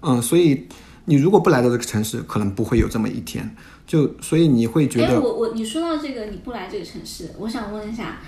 [0.02, 0.68] 嗯所以
[1.04, 3.52] 你如果不来到这个城市，可能不会有这么一天。
[3.87, 8.18] 就所以你会觉得哎，得，我我你说到这个，你不来这个城市，我想问一下，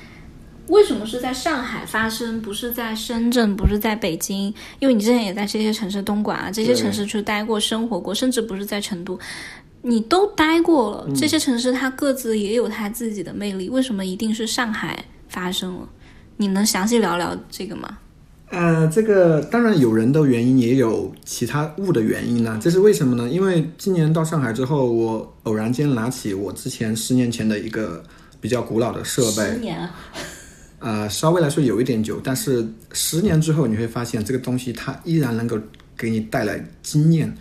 [0.68, 4.54] 为什么是在上海发生，不是在深圳，不是在北京？
[4.78, 9.18] 因为你之前也在这些城市，东莞啊这些城市去待过、生活过，甚至不是在成都，
[9.82, 11.08] 你都待过了。
[11.14, 15.88] 这些城市它各自也有它自己的魅力，为什么一定是上海发生了？
[16.36, 17.98] 你能详细聊聊这个吗？
[18.50, 22.58] 呃，这个当然有人的原因，也有其他物的原因呢。
[22.62, 23.28] 这是为什么呢？
[23.28, 28.02] 因为今年到上海之后，我偶然间拿起我之前十年前的一个
[28.40, 29.94] 比较古老的设备，十年啊，
[30.78, 35.58] 呃，稍微来说有一点久，但是十年之后你会发现这个东西它依然能够
[35.96, 37.36] 给你带来经验。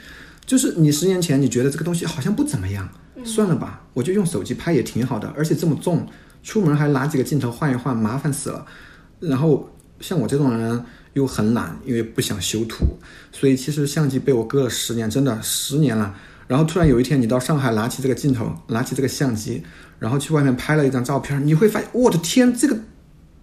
[0.45, 2.87] 就是你十年前你觉得这个东西好像不怎么样，
[3.23, 6.05] 算了吧，我就用手机拍也挺好的，而且这么重，
[6.43, 8.65] 出门还拿几个镜头换一换，麻烦死了。
[9.19, 10.85] 然后像我这种人
[11.17, 12.85] 又很懒，因为不想修图，
[13.31, 16.15] 所以其实相机被我搁了十年，真的十年了。
[16.47, 19.63] 然后突然有一天你到上海拿起这个镜头，拿起这个相机，
[19.97, 22.77] 然后去外面拍了一张照片，你会发现，我的天，这个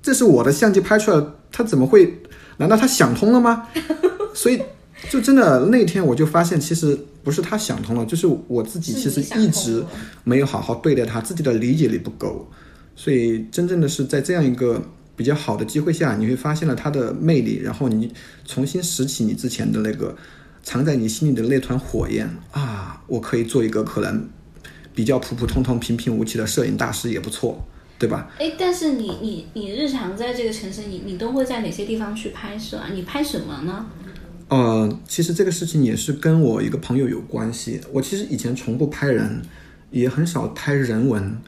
[0.01, 2.23] 这是我的相机拍出来的，他怎么会？
[2.59, 3.67] 难道他想通了吗？
[4.33, 4.63] 所以
[5.11, 9.85] 就真的那天我就发现，其实不是他想通了，就是我自己其实一直
[10.23, 12.49] 没有好好对待他，自己的理解力不够。
[12.95, 14.81] 所以真正的是在这样一个
[15.17, 18.13] 比较好的机会下，你会发现了它的魅力，然后你
[18.45, 20.17] 重新拾起你之前的那个
[20.63, 24.29] 藏在你心里的那团火焰啊，我可以做一个可能
[24.95, 27.65] 比较普普通通、平平无奇的摄影大师也不错，
[27.99, 28.31] 对吧？
[28.39, 32.89] 哎，但是你你你日常在这个城市，你你都会在哪些地方去拍摄啊？
[32.93, 33.87] 你拍什么呢？
[34.49, 37.81] 呃，其实这个事情也是跟我一个朋友有关系。
[37.93, 39.41] 我其实以前从不拍人，
[39.91, 41.39] 也很少拍人文，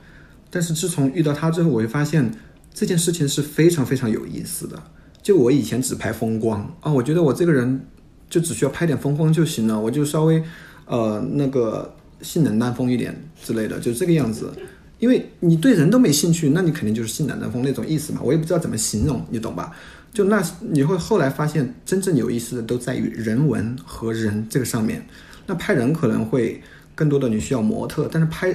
[0.50, 2.32] 但是自从遇到他之后，我会发现
[2.76, 4.80] 这件事情是非常非常有意思的。
[5.22, 7.80] 就我以前只拍风光啊，我觉得我这个人
[8.28, 10.42] 就只需要拍点风光就行了，我就稍微
[10.84, 14.52] 呃那个性冷淡风一点之类的，就这个样子。
[14.98, 18.20] 因为你对人都没兴趣，那你肯定就是性冷淡风那种意思嘛。
[18.22, 19.74] 我也不知道怎么形容，你懂吧？
[20.12, 25.06] 就那你会后来发现，真正有意思的都在于人文和人这个上面。
[25.46, 26.62] 那拍人可能会
[26.94, 28.54] 更多的你需要模特，但是拍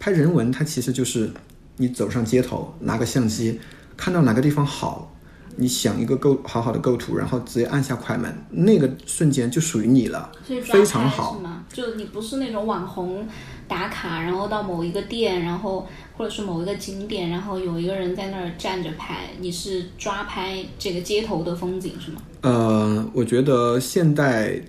[0.00, 1.30] 拍人文，它其实就是
[1.80, 3.58] 你走上街头，拿个相机，
[3.96, 5.10] 看到哪个地方好，
[5.56, 11.42] 你想一个构好好的构图，然后直接按下快门，那个瞬间就属于你了，非常好是。
[11.42, 11.64] 吗？
[11.72, 13.26] 就你不是那种网红
[13.66, 22.20] 打卡，然后到某一个店，然后或者是某一个景点，然后有一个人在那儿站着拍，你是抓拍这个街头的风景是吗？
[22.42, 24.60] 呃，我觉得现代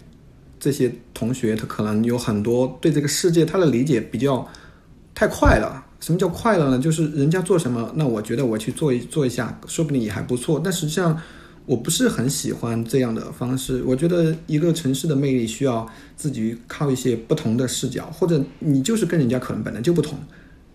[0.58, 4.48] 这些同学，他可能有很多对这个世界他的理解比较
[5.14, 5.84] 太快了。
[6.02, 6.80] 什么叫快乐呢？
[6.80, 10.60] 就是人家做什么，那我觉得我去做一做一下，说不定也还不错。
[10.62, 11.18] 但实际上，
[11.68, 13.84] 我不是很喜欢这样的方式。
[13.86, 15.88] 我觉得一个城市的魅力需要
[16.18, 20.18] 自己靠一些不同的视角，或者你就是跟人家可能本来就不同，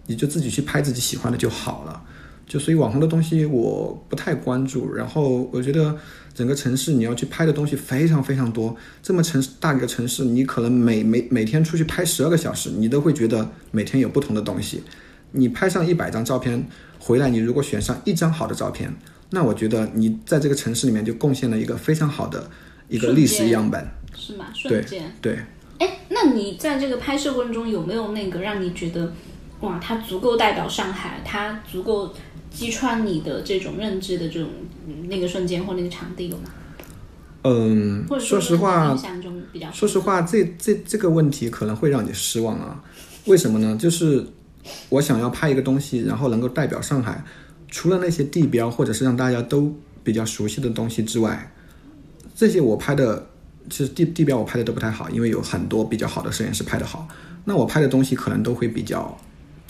[0.07, 2.01] 你就自己去拍自己喜欢的就好了。
[2.47, 5.97] 就所以网红的东西我不太关注，然后我觉得
[6.33, 14.81] 整个城市你要去拍的东西非常非常多，这么城市大一个城市，你可能每每每天出去拍十二个小时，你都会觉得每天有不同的东西。
[15.37, 16.67] 你拍上一百张照片
[16.99, 18.93] 回来，你如果选上一张好的照片，
[19.31, 22.51] 那我觉得你在这个城市里面就贡献了一个非常好的
[22.89, 23.87] 一个历史样本。
[24.15, 24.47] 是吗？
[24.55, 25.15] 瞬间。
[25.21, 25.39] 对，
[25.79, 29.13] 哎，那你在这个拍摄过程中有没有那个让你觉得，
[29.61, 32.15] 哇，它足够代表上海，它足够
[32.51, 34.49] 击穿你的这种认知的这种
[34.89, 36.45] 嗯那个瞬间或那个场地有吗？
[37.43, 42.83] 嗯，或者说实话印，象中比较说实话，这这这个问题可能会让你失望啊。
[43.27, 43.77] 为什么呢？
[43.77, 44.27] 就是
[44.89, 47.25] 我想要拍一个东西，然后能够代表上海，
[47.69, 51.53] 除了那些地标或者是让大家都比较熟悉的东西之外，
[52.35, 53.27] 这些我拍的
[53.69, 57.09] 其实地地标我拍的都不太好，因为有很多比较好的摄影师拍的好。
[57.45, 59.17] 那我拍的东西可能都会比较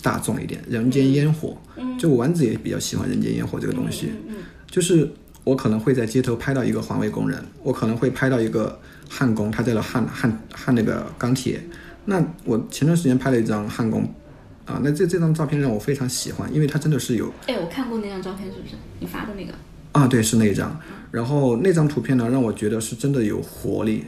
[0.03, 1.57] 大众一点，人间烟火。
[1.99, 4.11] 就丸子也比较喜欢人间烟火这个东西。
[4.67, 5.11] 就是
[5.45, 8.79] 我可能会在街头拍到一个环卫工人，我可能会拍到一个
[9.09, 11.63] 焊工，他在那焊焊焊那个钢铁。
[12.05, 14.09] 那我前段时间拍了一张焊工，
[14.67, 19.55] 啊，那这这张照片让我非常喜欢，因为它真的是有哎，我看过那张照片，是不是你发的那个？
[19.93, 20.79] 啊，对，是那一张。
[21.11, 24.05] 然后那张图片呢，让我觉得是真的有活力，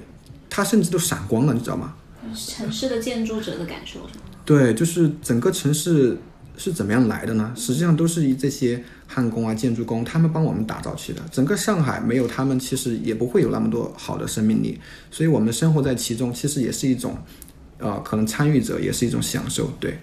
[0.51, 1.95] 它甚至都闪光了，你知道吗？
[2.35, 4.25] 城市的建筑者的感受是吗？
[4.45, 6.19] 对，就是整个城市
[6.57, 7.53] 是怎么样来的呢？
[7.57, 11.23] 实际上都是以这些焊工啊、建筑工他们帮我们打造起的。
[11.31, 14.79] 整个上海没有他们，其实也不会有那么多好的生命力。
[15.11, 17.17] 所以我们生活在其中，其实也是一种，
[17.79, 19.71] 呃，可能参与者也是一种享受。
[19.81, 19.99] 对，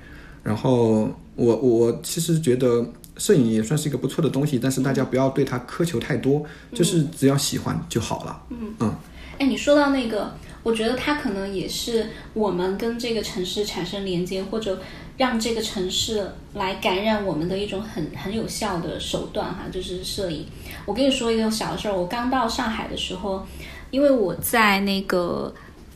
[0.45, 2.85] 然后我我其实觉得
[3.17, 8.43] 摄影也算是一个不错的东西，但是大家不要对它苛求太多，就是只要喜欢就好了。
[8.51, 8.95] 嗯嗯
[9.39, 14.79] 哎，你说到那个，我觉得它可能也是我们跟这个城市产生连接，或者
[15.17, 20.45] 让这个城市来感染我们的一种很很有效的手段哈，就是摄影。
[20.85, 23.43] 我跟你说一个小事儿，我刚到上海的时候，
[23.89, 25.51] 因为我在那个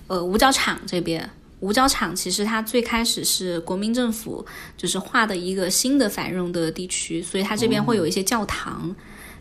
[0.08, 1.30] 呃五角场这边。
[1.62, 4.46] 五角场其实它最开始是国民政府
[4.78, 8.96] 就是划的一个新的繁荣的地区，所以它这边会有一些教堂。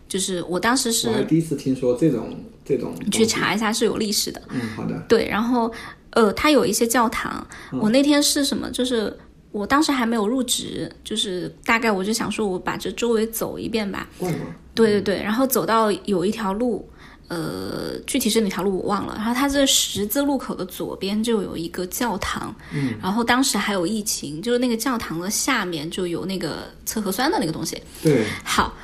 [0.09, 4.41] 就是我当时是我第一次听说这种这种，你去查一下是有历史的。
[4.49, 4.99] 嗯，好的。
[5.07, 5.71] 对，然后
[6.11, 7.47] 呃，它有一些教堂。
[7.73, 8.71] 我那天是什么？
[8.71, 9.15] 就是
[9.53, 14.09] 我当时还没有入职，就是大概我就想说，我把这周围走一遍吧。
[14.19, 14.55] 逛逛。
[14.75, 16.89] 对对对，然后走到有一条路，
[17.29, 19.15] 呃，具体是哪条路我忘了。
[19.17, 27.81] 然后它这十字路口的左边就有一个教堂，嗯，然后当时还有疫情，就是那个教堂的下面就有那个测核酸的那个东西。
[28.03, 28.75] 对，好，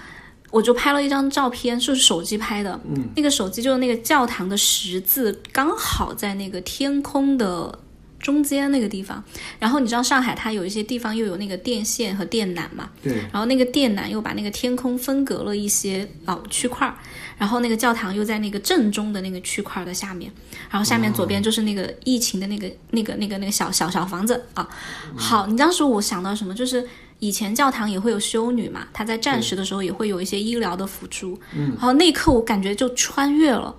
[0.51, 2.79] 我就拍了一张照片，是手机拍的。
[2.85, 7.79] 嗯，那个手机就是那个教堂的十字，刚好在那个天空的
[8.25, 9.23] 中间那个地方。
[9.59, 12.89] 然后你知道上海它有一些地方又有那个电线和电缆嘛？
[13.03, 16.97] 对，然后那个电缆又把那个天空分隔了一些老区块儿，
[17.37, 20.33] 然后那个教堂又在那个正中的那个区块的下面，
[20.71, 24.67] 然后下面左边就是那个疫情的那个、那个、那个、那个小小小房子啊。
[25.15, 26.55] 好，你当时我想到什么？
[26.55, 26.87] 就是
[27.19, 31.39] 以前教堂也会有修女嘛，她在战时的时候也会有一些医疗的辅助。
[31.55, 33.75] 嗯，然后那一刻我感觉就穿越了。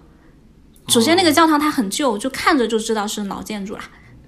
[0.88, 3.82] 首先，那个教堂它很旧，就看着就知道是老建筑啦。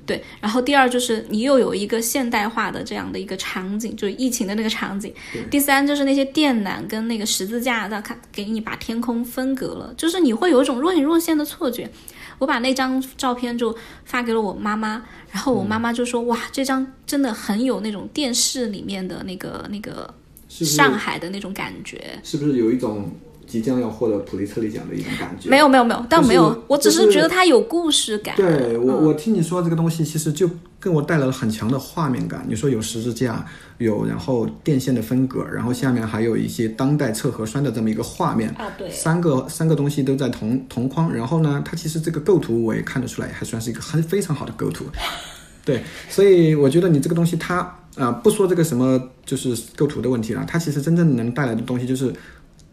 [0.08, 5.14] 对，然后第二就是你又有一个现代化的这样的一个场景，就是疫情的那个场景。
[5.52, 11.88] 第三就是那些电缆跟那个十字架，在看给你把天空分隔了，就是你会有一种若隐若现的错觉。
[12.40, 20.14] 我把那张照片就发给了我妈妈，然后我妈妈就说：“哇，这张真的很有那种电视里面的那个那个
[20.48, 23.12] 上海的那种感觉。”是不是有一种
[23.48, 25.50] 即将要获得普利策利奖的一种感觉？
[25.50, 28.36] 没有没有没有，但没有，就是我只是是觉得它有故事感。
[28.36, 32.46] 对我，嗯我听你说这个东西，其实就跟我带来了很强的画面感。
[32.48, 33.46] 你说有十字架，
[33.78, 41.14] 有然后电线的分隔，然后下面还有一些当代测核酸的这么一个画面，啊，对，三个三个东西都在同同框。
[41.14, 44.86] 然后呢，它其实这个构图我也看得出来，还算是一个很非常好的构图。
[45.64, 47.58] 对，所以我觉得你这个东西它，
[47.98, 52.14] 啊，不说这个什么就是构图的问题了，它其实真正能带来的东西就是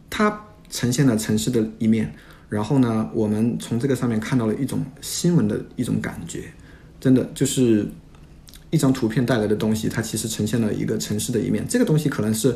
[0.08, 2.14] 它呈现了城市的一面，
[2.48, 6.44] 然后呢，我们从这个上面看到了一种新闻的一种感觉，
[7.00, 7.86] 真的就是
[8.70, 11.66] 一张图片带来的东西，它其实呈现了一个城市的一面。
[11.68, 12.54] 这个东西可能是，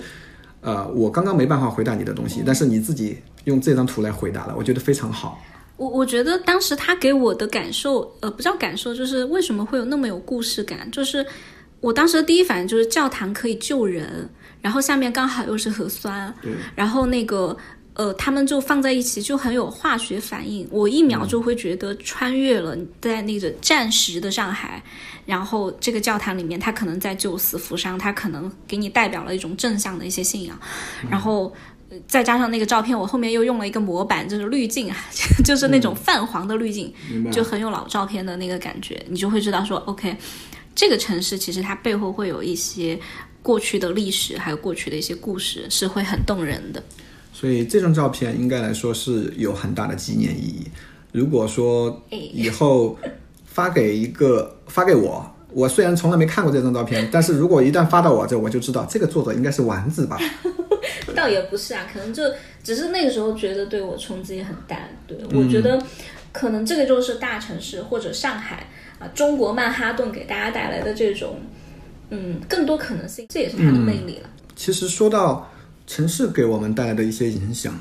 [0.61, 5.41] 呃，我刚刚没办法回答你的东西，但是你自己用这张图来回答了，我觉得非常好。
[5.77, 11.25] 我我觉得当时他给我的感受，呃，不叫感受，就是为什么会有那么有故事感，就是
[11.81, 14.29] 我当时的第一反应就是教堂可以救人，
[14.61, 17.57] 然后下面刚好又是核酸，对，然后那个
[17.99, 24.83] 呃，他们就放在一起就很有化学反应，我一秒就会觉得穿越了在那个战时的上海，
[25.27, 30.59] 然后这个教堂里面，他可能在救死扶伤，他可能给你代表了一种正向的一些信仰，
[31.11, 31.53] 然后。
[31.91, 34.97] 呃再加上那个照片，我后面又用了一个模板，就是滤镜啊，
[35.43, 36.93] 就是那种泛黄的滤镜？
[37.33, 40.15] 就很有老照片的那个感觉，你就会知道说，OK，
[40.75, 43.01] 这个城市其实它背后会有一些
[43.43, 46.85] 过去的历史，还有过去的一些故事，是会很动人的。
[47.39, 50.67] 所以这张照片应该来说是有很大的纪念意义。
[51.13, 52.99] 如果说以后
[53.45, 60.19] 发给一个发给我，我虽然从来没看过这张照片，但是如果一旦发到我这，我就知道这个作者应该是丸子吧。
[61.15, 62.25] 倒也不是啊，可能就
[62.65, 64.77] 只是那个时候觉得对我冲击很大。
[65.07, 65.81] 对我觉得
[66.33, 68.67] 可能这个就是大城市或者上海
[68.99, 71.41] 啊，中国曼哈顿给大家带来的这种
[72.11, 74.29] 嗯更多可能性，这也是它的魅力了。
[74.57, 75.49] 其实说到
[75.89, 77.75] 城市给我们带来的一些影响，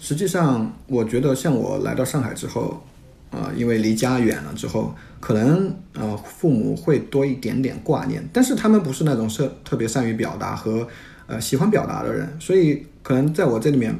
[0.00, 2.84] 实际上我觉得像我来到上海之后，
[3.30, 10.86] 呃，因为离家远了之后，可能呃父母会多一点点挂念，但是他们不是那种是特别善于表达和
[11.28, 13.96] 呃喜欢表达的人，所以可能在我这里面，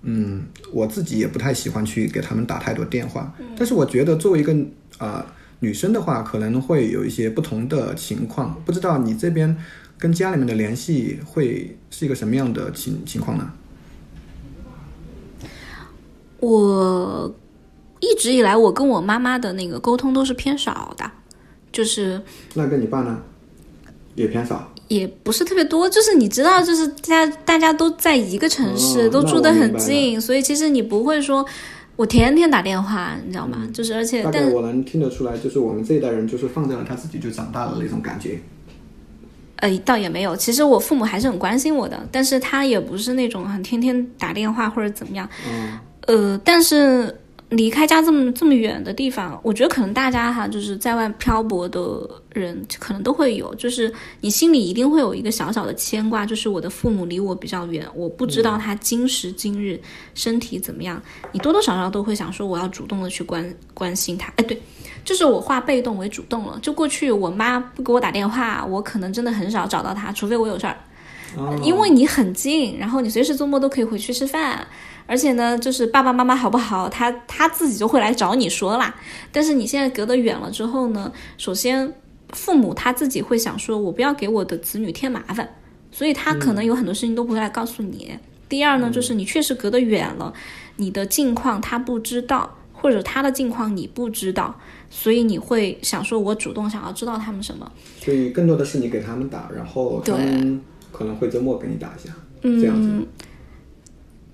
[0.00, 0.42] 嗯，
[0.72, 3.34] 我自己也不太喜欢去给他们打太多电话。
[3.54, 4.56] 但是我觉得作为一个
[4.96, 5.22] 呃
[5.60, 9.54] 女生的话，可能会有一些不同的情况，不知道你这边。
[9.98, 13.52] 跟家里面的联系会是一个什么样的情情况呢？
[16.40, 17.34] 我
[18.00, 21.10] 一直以来，我跟我妈妈的那个沟通都是偏少的，
[21.72, 22.20] 就是
[22.52, 23.22] 那跟你爸呢，
[24.14, 25.88] 也偏少，也不是特别多。
[25.88, 31.46] 就是你知道，就是大家大家都在一个城市，都住得很近，所以其实你不会说
[31.96, 33.66] 我天天打电话，你知道吗？
[33.72, 38.38] 就是而且，大概我能听得出来，就是我们这一代人就是放在了他自己就长大的那种感觉。
[39.64, 40.36] 呃，倒也没有。
[40.36, 45.26] 其实我父母还是很关心我的，但是他也不是那种很天天打电话或者怎么样。
[45.48, 45.78] 嗯。
[46.06, 51.80] 呃，但是离开家这么这么远的地方，我觉得可能大家哈，就是在外漂泊的
[52.34, 53.90] 人，可能都会有，就是
[54.20, 59.80] 你心里一定会有一个小小的牵挂，就是我的父母离我比较远，我不知道他今时今日
[60.14, 61.02] 身体怎么样，
[61.32, 64.30] 你多多少少都会想说，我要主动的去关关心他。
[64.36, 64.60] 哎，对。
[65.04, 66.58] 就是我化被动为主动了。
[66.62, 70.76] 就过去我妈不给我打电话，我可能真的很少找到她，除非我有事儿。
[71.64, 74.64] 因为你很近，然后你随时周末都可以回去吃饭，
[75.04, 78.94] 而且呢，就是爸爸妈妈好不好，他他自己就会来找你说啦。
[79.32, 81.92] 但是你现在隔得远了之后呢，首先
[82.30, 85.56] 父母他自己会想说，我不要给我的子女添麻烦，
[85.90, 88.16] 所以他可能有很多事情都不会来告诉你。
[88.48, 90.32] 第二呢，就是你确实隔得远了，
[90.76, 94.54] 你的近况他不知道，或者他的近况你不知道。
[94.96, 97.70] 所以你会想说，我主动想要知道他们什么？
[98.00, 100.60] 所以更多的是你给他们打，然后他们
[100.92, 102.88] 可能会周末给你打一下，这样子。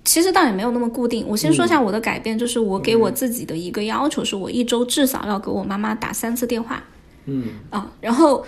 [0.04, 1.24] 其实倒也没有那么固定。
[1.26, 6.82] 我先说一下我的改变，就是我给我自己的一个要求，是我一周至少要给我妈妈打三次电话。
[7.24, 8.44] 嗯啊，然后，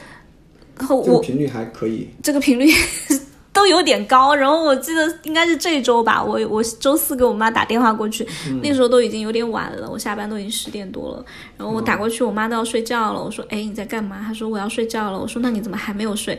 [0.78, 2.70] 然后我频率还可以，这个频率。
[3.62, 8.26] 都有点高，然后我记得应该是这周吧，我我周四给我妈打电话过去，
[8.60, 11.24] 那时候都已经有点晚了，我下班都已经十点多了，
[11.56, 14.20] 然后我打过去，我妈都要睡觉了，我说，哎，你在干嘛？
[14.26, 16.36] 她说我要睡觉了，我说那你怎么还没有睡？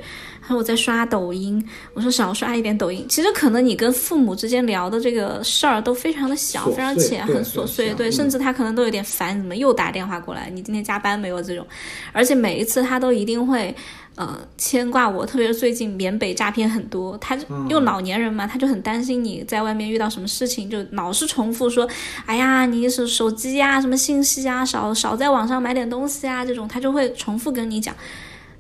[0.50, 1.64] 我在刷抖音，
[1.94, 3.06] 我说少刷一点抖音。
[3.08, 10.50] 其实可能你跟父母之间聊的这个事儿都非常的小，非常浅，很琐碎，对，甚至他可能都有点烦，怎么又打电话过来？
[10.54, 11.44] 你今天加班没有？
[11.44, 11.66] 这种，
[12.12, 13.76] 而且每一次他都一定会。
[14.16, 17.36] 呃，牵挂我，特别是最近缅北诈骗很多，他
[17.68, 21.90] 又老年人嘛，他就很担心你在外面遇到什么事情，就老是重复说，
[22.28, 27.96] 哎呀，你手手机呀，什么信息啊，少少在网上买点东西啊，这种他就会重复跟你讲。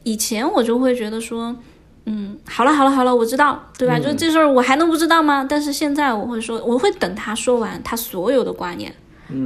[0.01, 1.55] 以前我就会觉得说，
[2.05, 3.97] 嗯，好了好了好了，我知道，对吧？
[3.97, 5.45] 就这事儿我还能不知道吗？
[5.47, 8.93] 但是现在我会说，我会等他说完他所有的挂念。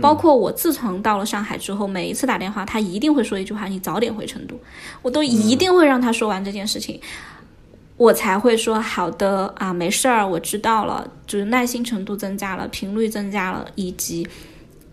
[0.01, 4.59] 包括我自从到了上海之后，每一次打电话，他一定会说一句话：“你早点回成都。”
[5.01, 6.99] 我都一定会让他说完这件事情，
[7.95, 11.09] 我才会说好的啊，没事儿，我知道了。
[11.25, 14.27] 就是耐心程度增加了，频率增加了，以及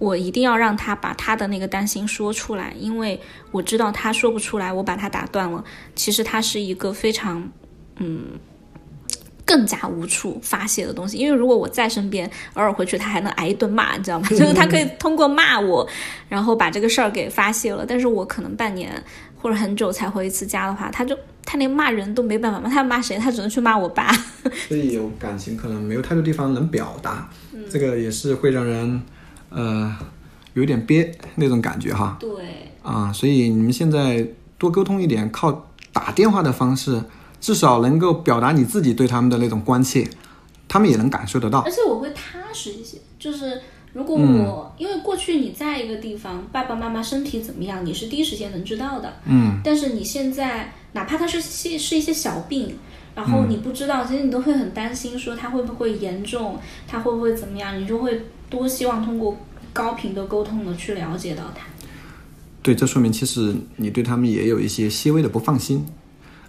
[0.05, 3.19] 我一定要让他把他的那个担心说出来，因为
[3.51, 5.65] 我知道他说不出来，我把他打断了。
[5.95, 7.51] 其实他是一个非常
[7.97, 8.39] 嗯。
[9.47, 14.27] 更加无处发泄的东西，因为如果我在身边，偶尔回去他还能挨一顿骂，你知道吗？
[14.33, 15.87] 就是他可以通过骂我，
[16.31, 17.85] 然后把这个事儿给发泄了。
[17.87, 18.91] 但是我可能半年
[19.37, 23.19] 或者很久才回一次家的话，他就他连骂人都没办法骂，他要骂谁？
[23.19, 24.11] 他只能去骂我爸。
[24.67, 27.29] 所以有感情可能没有太多地方能表达，
[27.69, 29.03] 这个也是会让人
[29.55, 29.97] 呃
[30.55, 32.17] 有点憋那种感觉哈。
[32.21, 32.31] 对。
[32.83, 34.27] 啊，所以你们现在
[34.59, 37.03] 多沟通一点，靠打电话的方式。
[37.41, 40.09] 至少能够表达你自己对他们的那种关切，
[40.67, 41.59] 他们也能感受得到。
[41.59, 43.61] 而且我会踏实一些，就是
[43.93, 49.13] 如果我因为过去你在一个地方，爸爸妈妈身体怎么样，你是第一时间能知道的。
[49.27, 49.61] 嗯。
[49.63, 52.79] 但是你现在哪怕他是些是一些小病，
[53.15, 58.25] 然后你不知道，其实你都会很担心，说他会不会严重，他会不会怎么样，你就会
[58.55, 59.37] 多希望通过
[59.73, 61.67] 高频的沟通呢去了解到他。
[62.63, 65.85] 对，这说明其实你对他们也有一些些微的不放心。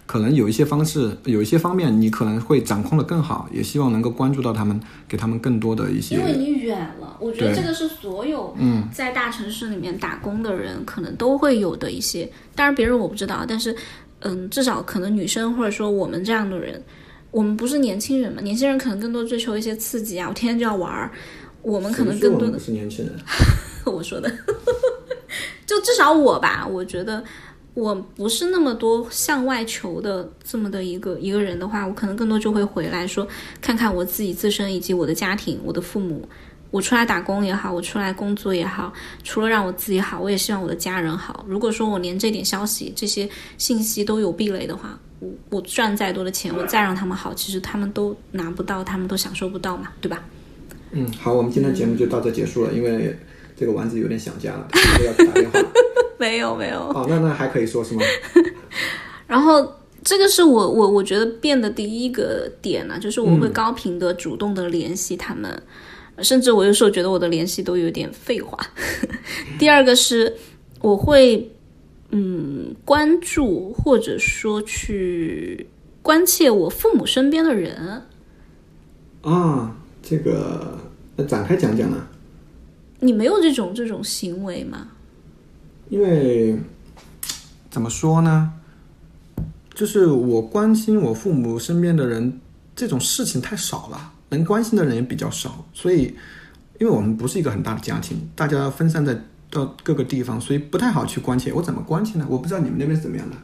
[0.08, 6.14] 可能有一些方式，有一些方面，你可能会掌控的更好，也希望能够关注到他们，给他们更多的一些。
[6.14, 12.30] 因为你远了，我觉得这个是所有嗯在大城市里面打工的人可能都会有的一些。
[12.54, 13.74] 当然别人我不知道，但是
[14.20, 16.80] 嗯，至少可能女生或者说我们这样的人，
[17.32, 21.10] 我们不是年轻人嘛，年轻人可能更多追求一些刺激啊，我天天就要玩儿。
[21.66, 23.12] 我们可能更多的是年轻人，
[23.84, 24.30] 我说的，
[25.66, 27.22] 就至少我吧，我觉得
[27.74, 33.26] 我不是那么多向外求的这么的一个一个人的话，我可能更多就会回来说，
[33.60, 36.28] 看看我自己自身以及我的家庭，我的父母。
[36.70, 38.92] 我出来打工也好，我出来工作也好，
[39.24, 41.44] 除了让我自己好，我也希望我的家人好。
[41.48, 50.22] 如果说我连这点消息、这些信息都有壁垒的话，我我赚再多的钱，我再让他们好，其实他们都拿不到，他们都享受不到嘛，对吧？
[50.92, 53.16] 嗯，好，我们今天节目就到这结束了，因为
[53.56, 55.58] 这个丸子有点想家了， 他要打电话。
[56.18, 56.78] 没有没有。
[56.78, 58.02] 哦，那那还可以说是吗？
[59.26, 65.62] 然后这个是我我我觉得变的第一个点呢，就是我会高频的主动的联系他们。
[66.22, 68.58] 甚至我有时候觉得我的联系都有点废话。
[69.58, 70.34] 第二个是，
[70.80, 71.52] 我会
[72.10, 75.66] 嗯关注或者说去
[76.00, 78.02] 关切我父母身边的人。
[79.20, 79.76] 啊，
[80.08, 80.78] 这个
[81.16, 82.06] 那展开讲讲呢？
[83.00, 84.88] 你没有这种这种行为吗？
[85.88, 86.56] 因为
[87.70, 88.52] 怎么说呢？
[89.74, 92.40] 就是我关心我父母身边的人
[92.76, 94.12] 这种事情太少了。
[94.28, 96.14] 能关心的人也比较少，所以，
[96.80, 99.16] 因为我们不是一个很大的家庭，大家分散在
[99.50, 101.52] 到各个地方，所以不太好去关切。
[101.52, 102.26] 我怎么关切呢？
[102.28, 103.36] 我不知道你们那边是怎么样的。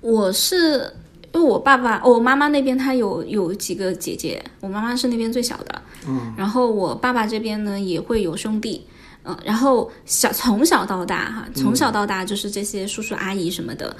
[0.00, 0.92] 我是
[1.36, 8.86] 因为我爸爸、我妈妈那边他有有几个姐姐，我妈妈是那边最小的，嗯，然后我爸爸这边呢也会有兄弟，
[9.22, 13.94] 嗯，然后小从小到大哈，从小到大就是这些叔叔阿姨什么的。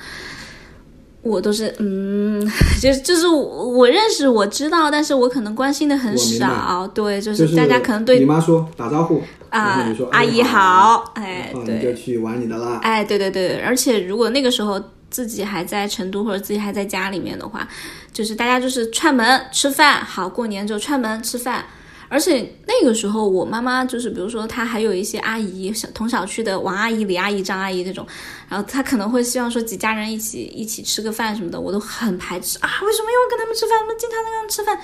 [1.20, 2.40] 我都是嗯，
[2.80, 6.86] 就就是我认识我知道，但是我可能关心的很少。
[6.94, 9.20] 对，就是大家可能对你妈说打招呼
[9.50, 12.78] 啊，阿姨好，哎，对，你就去玩你的啦。
[12.80, 14.80] 哎，对对对，而且如果那个时候
[15.16, 17.66] 自己还在成都或者自己还在家里面的话，
[18.12, 21.64] 就是大家就是串门吃饭，好过年就串门吃饭。
[22.08, 28.06] 而且那个时候，我妈妈就是，比如说她还有一些阿姨，小同小区的王阿姨、李阿姨、张阿姨这种，
[28.46, 32.68] 然后她可能会希望说几家人一起一起吃个饭什么的，我都很排斥啊！
[32.82, 33.80] 为什么又要跟他们吃饭？
[33.80, 34.78] 我们经常那样吃饭。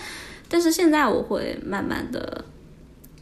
[0.48, 2.46] 但是现在我会慢慢的，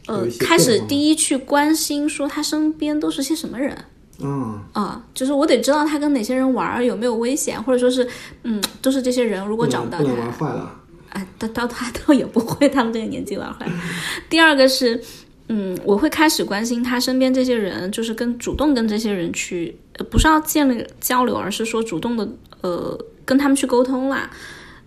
[0.07, 3.77] 呃，开始第一去关心说他身边都是些什么人。
[4.23, 8.07] 嗯啊，就是我得知道他跟哪些人玩，有没有危险，或者说是，
[8.43, 10.77] 嗯，都是这些人，如果找不到他，玩坏了。
[11.09, 13.69] 哎，倒倒他倒也不会，他们这个年纪玩坏。
[14.29, 15.01] 第二个是，
[15.49, 22.27] 嗯，我会开始关心他身边这些人，就是跟主动跟这些人去，呃，不是要建立交流，而是说主动的，
[22.61, 24.29] 呃，跟他们去沟通啦。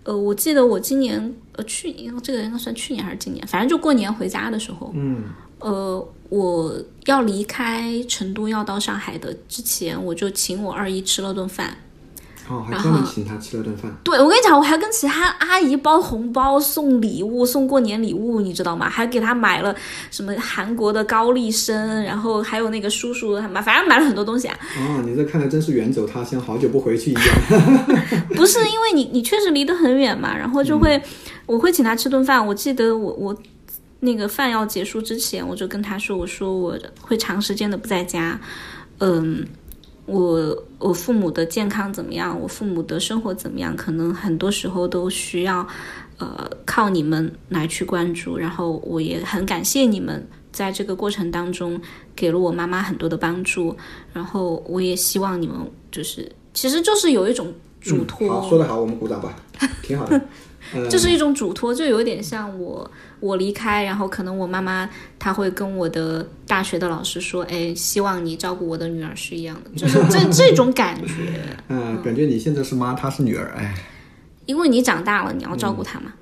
[0.04, 5.24] 呃，我记得我今年，呃，去年这个应该算去年还是今年，反正就过年回家的时候，嗯，
[5.58, 6.74] 呃，我
[7.06, 11.76] 要离开成都要到上海的之前，我就请我二姨吃了顿饭。
[12.46, 13.90] 哦，还专门请他吃了顿饭。
[14.04, 18.86] 对，我跟你讲，我还跟其他阿姨包红包、送礼物、送过年礼物，你知道吗？
[18.86, 19.74] 还给他买了
[20.10, 24.58] 什么韩国的高丽参，然后还有那个叔叔买，反正买了很多东西啊。
[24.76, 27.24] 哦，你这看来真是远走他乡，好久不回去一样。
[28.36, 31.02] 不是，因为你你确实离得很远嘛，然后就会，
[31.46, 32.44] 我会请他吃顿饭。
[32.46, 33.36] 我记得我我
[34.00, 38.40] 那个饭要结束之前，我就跟他说，我说我会长时间的不在家，
[38.98, 39.46] 嗯。
[40.06, 42.38] 我我父母的健康怎么样？
[42.38, 43.74] 我父母的生活怎么样？
[43.74, 45.66] 可能很多时候都需要，
[46.18, 48.36] 呃，靠你们来去关注。
[48.36, 50.22] 然后我也很感谢你们
[50.52, 51.80] 在这个过程当中
[52.14, 53.74] 给了我妈妈很多的帮助。
[54.12, 55.56] 然后我也希望你们
[55.90, 58.42] 就是，其实就是有一种嘱托。
[58.42, 59.34] 好，说得好，我们鼓掌吧，
[59.82, 60.20] 挺好的。
[60.90, 62.90] 这是一种嘱托，就有点像我
[63.20, 64.88] 我离开，然后可能我妈妈
[65.18, 71.12] 她会跟我的大学的老师说，哎，希望你照顾我的女儿是一样的， 就是这这种感觉。
[71.68, 73.74] 嗯，感觉你现在是妈，她是女儿，哎。
[74.46, 76.12] 因为你长大了，你要照顾她嘛。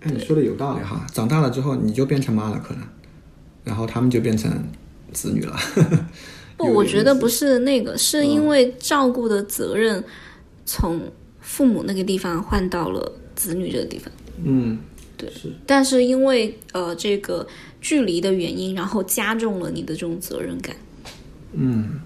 [0.00, 2.82] 哎，你说的有道理哈，长大了之后你就变成妈了，可能，
[3.64, 4.50] 然后他们就变成
[5.12, 5.54] 子女了。
[6.56, 10.02] 不，我觉得不是那个，是因为照顾的责任
[10.64, 11.00] 从
[11.40, 13.12] 父母那个地方换到了。
[13.36, 14.10] 子女这个地方，
[14.42, 14.78] 嗯，
[15.16, 17.46] 对，是，但是因为呃这个
[17.80, 20.74] 距离的原因，然后加重了你的这种责任感。
[21.52, 22.00] 嗯，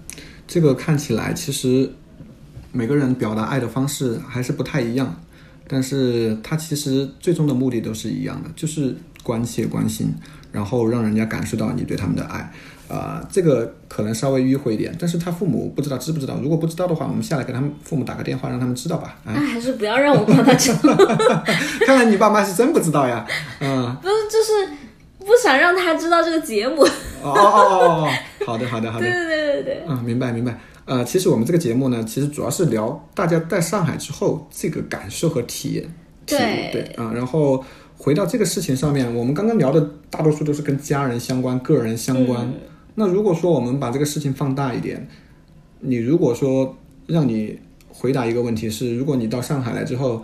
[0.45, 1.89] 这个看起来其实
[2.71, 5.23] 每个人表达爱的方式还是不太一样，
[5.67, 10.13] 但是他其实最终的目的都是一样的，就是关切、关心，
[10.51, 12.53] 然后让人家感受到你对他们的爱。
[12.91, 16.37] 啊，这个可能稍微迂回一点，但是他父母不知道知不知道？
[16.43, 19.17] 如果不知道的话，我们下来给他们父母打个电话，让他们知道吧。
[19.23, 20.93] 那还是不要让我帮他知道。
[21.87, 23.25] 看来你爸妈是真不知道呀。
[23.61, 24.73] 嗯，不是，就是
[25.19, 26.83] 不想让他知道这个节目。
[26.83, 28.09] 哦哦哦哦，
[28.45, 29.05] 好的好的好的。
[29.05, 29.83] 对对对对对。
[29.87, 30.59] 嗯，明白明白。
[30.83, 35.95] 呃，其实我们这个节目呢，其实主要是聊大家在上海之后这个感受和体验。
[36.25, 37.11] 对对啊。
[37.15, 37.63] 然后
[37.97, 42.41] 回到这个事情上面，我们刚刚聊的大多数都是跟家人相关、个人相关。
[42.41, 42.53] 嗯
[42.95, 45.07] 那如果说我们把这个事情放大一点，
[45.79, 46.77] 你如果说
[47.07, 47.57] 让你
[47.89, 50.23] 回答一个问题是，如果你到上海来之后，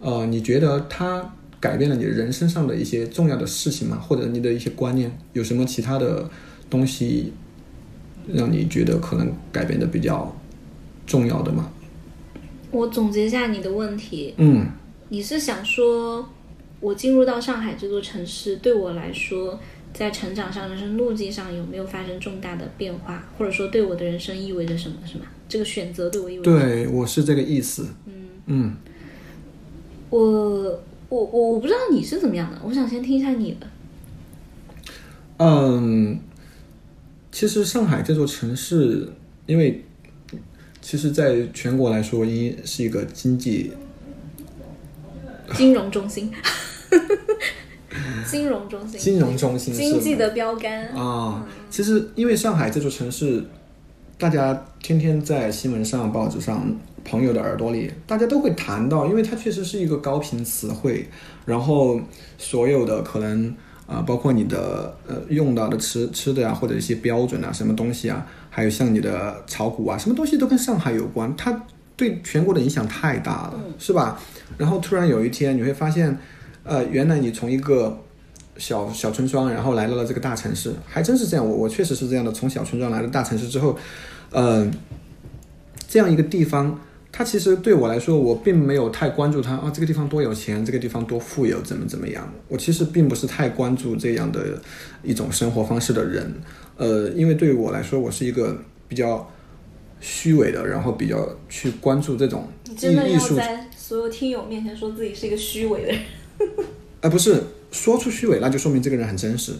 [0.00, 3.98] 呃，你觉得它改变了你人生上的一些重要的事情吗？
[3.98, 6.28] 或者你的一些观念，有什么其他的
[6.68, 7.32] 东西
[8.32, 10.34] 让你觉得可能改变的比较
[11.06, 11.70] 重要的吗？
[12.70, 14.66] 我总结一下你的问题，嗯，
[15.08, 16.28] 你是想说，
[16.80, 19.58] 我进入到上海这座城市，对我来说，
[19.94, 25.24] 在成长上、人生路径上有没有发生重大的变化，或者说对我的人生意味着什么，是吗？
[25.48, 26.60] 这个选择对我意味着什么？
[26.60, 27.86] 对，我是这个意思。
[28.06, 28.12] 嗯
[28.46, 28.76] 嗯，
[30.10, 30.20] 我
[31.08, 33.66] 我我我不知道你是怎么样的，我想先听一下你的。
[35.36, 36.18] 嗯，
[37.30, 39.08] 其实上海这座城市，
[39.46, 39.84] 因为
[40.80, 43.72] 其实在全国来说，一是一个经济
[45.54, 46.32] 金融中心，
[48.26, 50.88] 金融中心，金融中心经济的标杆。
[50.88, 51.46] 啊。
[51.70, 53.44] 其实因为上海这座城市，
[54.18, 56.66] 大家天天在新闻上、报纸上、
[57.04, 61.08] 朋友的耳朵里，大家都会谈到，因为它确实是一个高频词汇，
[61.44, 62.00] 然后
[62.38, 63.54] 所有的可能
[63.86, 74.18] 啊、包括你的呃用到的吃吃的呀、或者一些标准啊，什么东西啊，还有像你的炒股啊，什么东西都跟上海有关，它对全国的影响太大了，是吧？
[74.56, 76.18] 然后突然有一天你会发现，
[76.64, 77.96] 呃，原来你从一个
[78.56, 81.46] 小小村庄，然后来到了这个大城市，还真是这样。
[81.46, 83.76] 我我确实是这样的，从小村庄来到大城市之后，
[84.30, 84.70] 呃，
[85.86, 86.80] 这样一个地方，
[87.12, 92.32] 它其实对我来说，我并没有太关注它啊，这个地方多有钱，这个地方多富有，怎么怎么样。
[92.48, 94.60] 我其实并不是太关注这样的
[95.02, 96.34] 一种生活方式的人，
[96.76, 98.56] 呃，因为对于我来说，我是一个
[98.88, 99.30] 比较
[100.00, 106.00] 虚伪的，然后比较去关注这种艺你真的要艺术在所有听友面前说自己是一个虚伪的人？
[107.00, 109.52] 呃，不是说出虚伪，那就说明这个人很真实，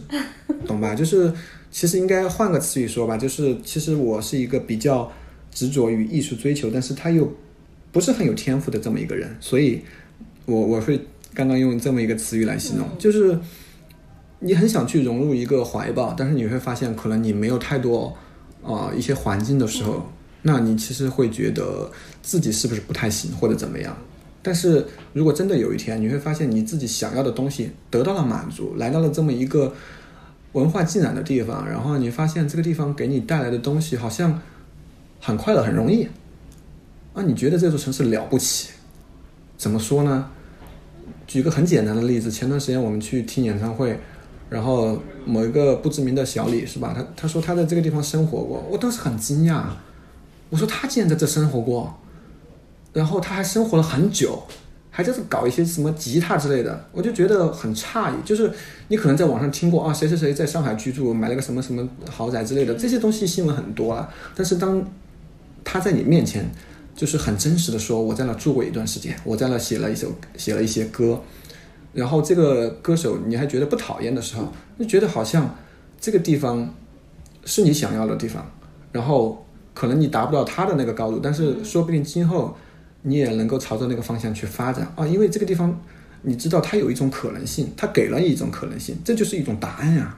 [0.66, 0.94] 懂吧？
[0.94, 1.32] 就是
[1.70, 5.10] 其实应该换个词语说吧，就是其实我是一个比较
[5.50, 7.30] 执着于艺术追求，但是他又
[7.92, 9.82] 不是很有天赋的这么一个人，所以
[10.46, 10.98] 我我会
[11.34, 13.38] 刚刚用这么一个词语来形容，就是
[14.40, 18.06] 你很想去融入一个怀抱，但是你会发现可能你没有太多
[18.62, 20.06] 啊、呃一些环境的时候，
[20.42, 21.90] 那你其实会觉得
[22.22, 23.96] 自己是不是不太行或者怎么样。
[24.44, 29.74] 但是如果真的有一天，你会发现你自己想要的东西得到了满足，来到了这么一个
[30.52, 34.40] 文化浸染的地方，然后你发现这个地方给你带来的东西好像
[35.20, 36.06] 很快乐、很容易，
[37.14, 38.72] 啊，你觉得这座城市了不起？
[39.56, 40.30] 怎么说呢？
[41.26, 43.98] 举个很简单的例子，前段时间我们去听演唱会，
[44.50, 46.92] 然后某一个不知名的小李是吧？
[46.94, 49.62] 他他说他在这个地方生活过，我当时很惊讶，
[50.50, 51.98] 我说他竟然在这生活过，
[52.94, 54.42] 然后他还生活了很久，
[54.90, 58.14] 还就是搞一些什么吉他之类的，我就觉得很诧异。
[58.24, 58.50] 就是
[58.88, 64.08] 你可能在网上听过啊，谁谁谁在上海居住，买了个什么什么豪宅之类的，这些东西新闻很多啊。
[64.34, 64.82] 但是当
[65.64, 66.48] 他在你面前，
[66.94, 71.20] 就是很真实的说，我在那住过一段时间，我在那写了一首写了一些歌，
[71.92, 75.56] 然后这个歌手你还觉得不讨厌的时候，就觉得好像
[76.00, 76.72] 这个地方
[77.44, 78.48] 是你想要的地方，
[78.92, 82.56] 然后可能你达不到他的那个高度，但是说不定今后
[83.06, 84.92] 你也能够朝着那个方向去发展。
[84.96, 85.80] 啊，因为这个地方
[86.22, 90.16] 你知道它有一种可能性，它给了一种可能性，这就是一种答案呀、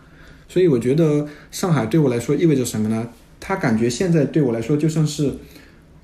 [0.49, 3.09] 所以我觉得上海对我来说意味着什么呢？
[3.39, 5.35] 它感觉现在对我来说就像是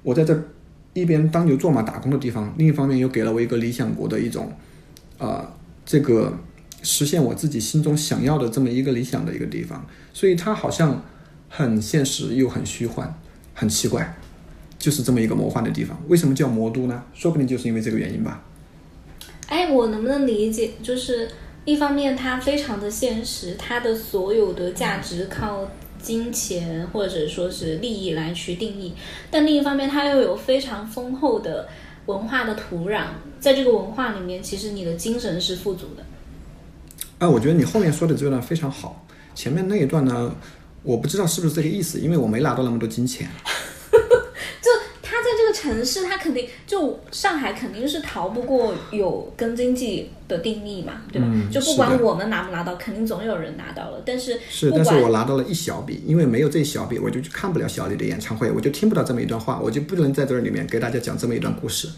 [0.03, 0.49] 我在这
[0.93, 4.53] 一边当牛做马打工的地方，另一方面又给了我一个理想国的一种，
[5.19, 5.51] 呃，
[5.87, 6.37] 这个
[6.83, 11.03] 实现我自己心中想要的这么一个理想的一个地方，所以它好像
[11.49, 13.19] 很现实又很虚幻，
[13.55, 14.15] 很奇怪，
[14.83, 15.97] 就是这么一个魔幻的地方。
[16.09, 17.05] 为什么叫魔都呢？
[17.15, 18.43] 说不定就是因为这个原因吧。
[19.47, 21.29] 哎，我能不能理解，就是
[21.65, 25.69] 一方面它非常的现实，它的所有的价值靠
[26.03, 28.93] 金钱或者说是利益来去定义，
[29.31, 31.69] 但另一方面它又有非常丰厚的
[32.07, 33.05] 文化的土壤，
[33.39, 36.03] 在这个文化里面，其实你的精神是富足的。
[37.19, 40.35] 啊，我觉得你后面说的这段非常好，前面那一段呢，
[40.83, 43.29] 我不知道是不是这个意思，因为我没拿到那么多金钱。
[45.63, 51.29] 城市，它肯定就上海肯定是逃不过有跟经济的定义嘛，对吧？
[51.31, 54.03] 嗯就不管我们拿不拿到，肯定总有人拿到了。
[54.05, 61.89] 但是是，但是我拿到了一小笔，因为没有这一小笔，我就去看不了小李的演唱会，我就听不到这么一段话，我就不能在这里面给大家讲这么一段故事。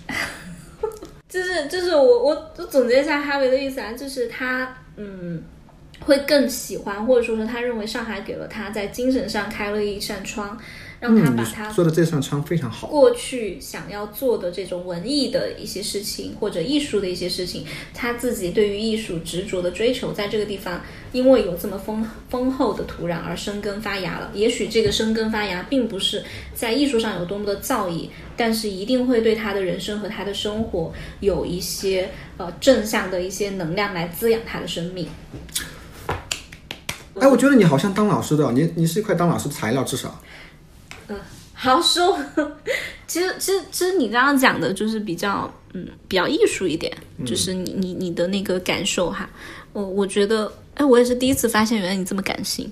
[1.29, 5.43] 就 是就是我我我总结一下哈维的意思啊，就是他嗯
[6.01, 10.59] 会更喜欢，或者说是他认为上海给了他在精神上开了一扇窗，
[11.05, 12.89] 让他把他说的这扇窗非常好。
[12.89, 20.81] 过去想要做的这种文艺的一些事情，或者艺术的一些事情，他自己对于艺术执着的追求，在这个地方
[21.13, 24.31] 因为有这么丰丰厚的土壤而生根发芽了。
[24.33, 26.25] 也许这个生根发芽并不是
[26.55, 30.91] 在艺术上有多么的造诣，但是一定会对他的人生和他的生活
[31.21, 35.07] 有一些呃正向的一些能量来滋养他的生命。
[37.21, 40.21] 哎，我觉得你好像当老师的哦，你你是一块当老师材料，至少。
[41.65, 42.19] 好说，
[43.09, 46.93] 其实其实其实你刚刚讲的就是比较嗯比较艺术一点，
[47.25, 49.29] 就是你你你的那个感受哈，
[49.73, 52.71] 我我觉得哎我也是第一次发现原来你这么感性，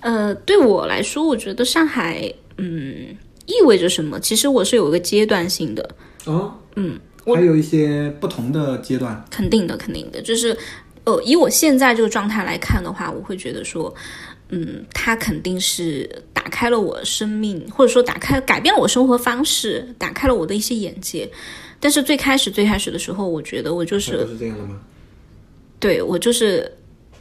[0.00, 3.14] 呃对我来说我觉得上海嗯
[3.46, 5.90] 意味着什么，其实我是有一个阶段性的，
[6.24, 9.22] 哦，嗯，还有一些不同的阶段。
[9.30, 10.56] 肯定的肯定的，就是
[11.04, 13.94] 呃以我现在这个状态来看的话，我会觉得说。
[14.50, 21.30] 嗯，它肯定是打开了我生命，或者说打开改变了我生活方式，打开了我的一些眼界。
[21.78, 24.80] 但是最开始最开始的时候，我觉得我就是是这样的吗？
[25.78, 26.70] 对我就是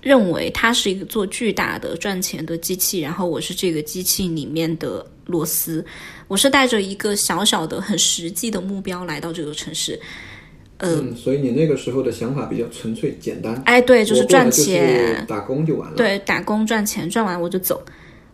[0.01, 5.85] 认为它是一个做巨大的赚钱的机器，然后我是这个机器里面的螺丝，
[6.27, 9.97] 我是带着一个小小的、很实际的目标来到这个城市。
[10.79, 13.61] 嗯，所以你那个时候的想法比较纯粹简单。
[13.65, 15.95] 哎，对，就是赚钱，打工就完了。
[15.95, 17.81] 对，打工赚钱，赚完我就走，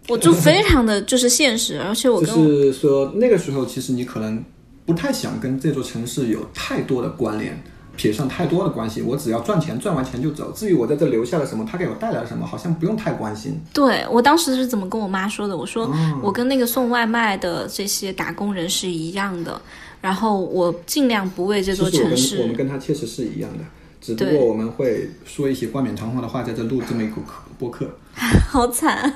[0.07, 4.43] 我就 非常的就是现实，而且我就跟我是说那个时候，其实你可能
[4.85, 7.59] 不太想跟这座城市有太多的关联，
[7.95, 9.01] 撇上太多的关系。
[9.01, 10.51] 我只要赚钱，赚完钱就走。
[10.51, 13.59] 至于我在这留下了什么，他给我带来了什么，好像不用太关心。
[13.73, 15.57] 对我当时是怎么跟我妈说的？
[15.57, 19.59] 我说哦我跟那个送外卖的这些打工人是一样的，
[20.05, 23.65] 然后我尽量不为这座城市我们跟他确实是一样的，
[23.99, 27.15] 只不过我们会说一些冠冕堂皇的话，在这录这么一个
[27.57, 27.89] 播客。
[28.47, 29.11] 好惨。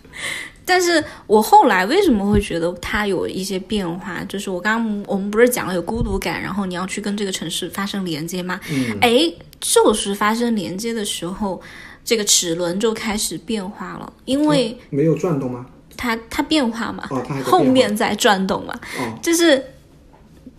[0.64, 4.24] 但是我后来为什么会觉得它有一些变化？
[4.24, 8.58] 就是我刚刚我们不是讲了有孤独感，然后你要去跟这个城市发生连接吗？
[8.72, 11.60] 嗯，哎，就是发生连接的时候，
[12.02, 15.66] 这个齿轮就开始变化了，因为没有转动吗？
[15.98, 17.06] 它它变化嘛，
[17.44, 19.62] 后面在转动嘛，哦，就是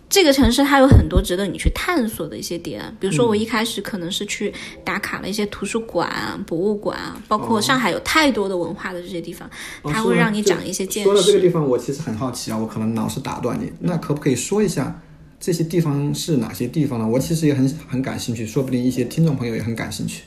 [0.08, 4.52] 这个城市它有很多值得你去探索的一些点，比如说我一开始可能是去
[4.84, 9.48] 打卡了一些图书馆啊、博物馆啊，包括上海有太多的文化的这些地方，
[9.82, 11.40] 哦它会让你长一些见识说到这个。
[11.40, 15.02] 地方，我其实很好奇啊，我可能老是打断你，那可不可以说一下
[15.40, 17.06] 这些地方是哪些地方呢？
[17.06, 20.22] 我其实也很很感兴趣，说不定一些听众朋友也很感兴趣。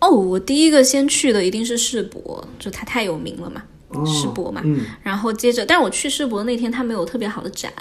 [0.00, 4.60] 哦，我第一个先去的一定是世博，就它太有名了嘛，哦，世博嘛。
[4.64, 7.72] 嗯，然后接着，但是我去世博那天它没有特别好的展，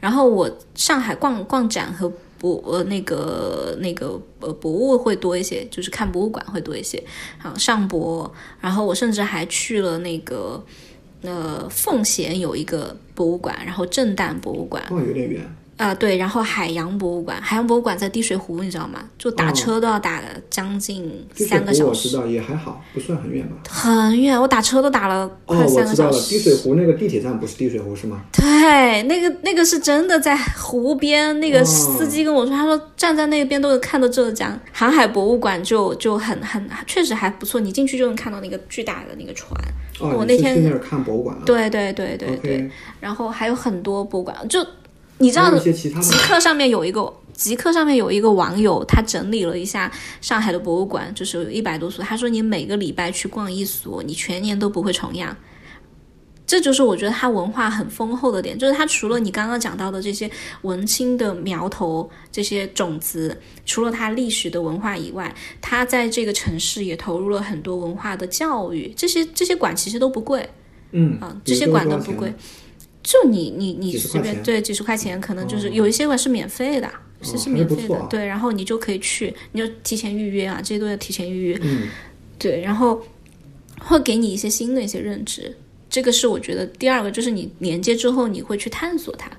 [0.00, 7.02] 然后我上海逛逛展和博呃那个那个呃博物会多一些，就是看博物馆会多一些。
[7.42, 10.64] 啊，上博，然后我甚至还去了那个
[11.22, 15.56] 呃奉贤有一个博物馆，然后震旦博物馆，有点远。
[15.78, 18.98] 啊、对，然后海洋博物馆，海洋博物馆在滴水湖，你知道吗？
[19.16, 20.20] 就打车都要打
[20.50, 23.54] 将近三个小时，我知道，也还好，不算很远吧。
[23.68, 26.30] 很远，我打车都打了哦，快我知道了，三个小时。
[26.30, 28.22] 滴水湖那个地铁站不是滴水湖是吗？
[28.32, 39.52] 对，那个那个是真的在湖边，那个哦司机跟我说，他说站在那边都能看到浙江航海博物馆就，就很很确实还不错，你进去就能看到那个巨大的那个船。
[40.00, 41.42] 哦，我那天你去那儿看博物馆了？
[41.44, 44.64] 对对对对对，然后还有很多博物馆，就
[45.18, 49.90] 你知道极客上面有一个极客上面有一个网友，他整理了一下
[50.20, 52.04] 上海的博物馆，就是有一百多所。
[52.04, 55.36] 他说你每个礼拜去逛一所，你全年都不会重样。
[56.46, 60.30] 这就是我觉得它文化很丰厚的点，就是它除了你刚刚讲到的这些
[60.62, 68.90] 文青的苗头、这些种子，除了它历史的文化以外，它在这个城市也投入了很多文化的教育。
[68.96, 70.48] 这些这些馆其实都不贵，
[70.92, 72.32] 嗯啊，这些馆都不贵，
[73.08, 75.70] 就你你你几十随便对几十块钱，可能就是哦。
[75.72, 76.86] 有一些馆是免费的，
[77.22, 81.88] 是是还是免费的，对，然后你就可以去，你就提前预约啊，这些都要提前预约，嗯，
[82.38, 83.02] 对，然后
[83.80, 85.56] 会给你一些新的一些认知，
[85.88, 89.30] 这个是我觉得第二个，就是你连接之后你会去探索它。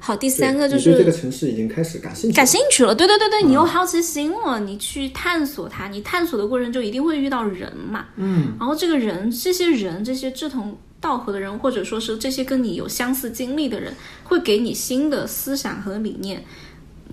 [0.00, 13.94] 好，第三个就是对这个城市已经开始感兴趣，感兴趣了，对对对对，你嗯有好奇心了，你去探索它，你探索的过程就一定会遇到人嘛，嗯，然后这个人，这些人，这些志同道合的人，或者说是这些跟你有相似经历的人，
[14.24, 16.44] 会给你新的思想和理念。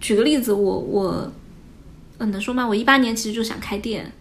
[0.02, 1.32] 举个例子，我我，
[2.18, 2.68] 嗯，能说吗？
[2.68, 4.12] 我一八年其实就想开店，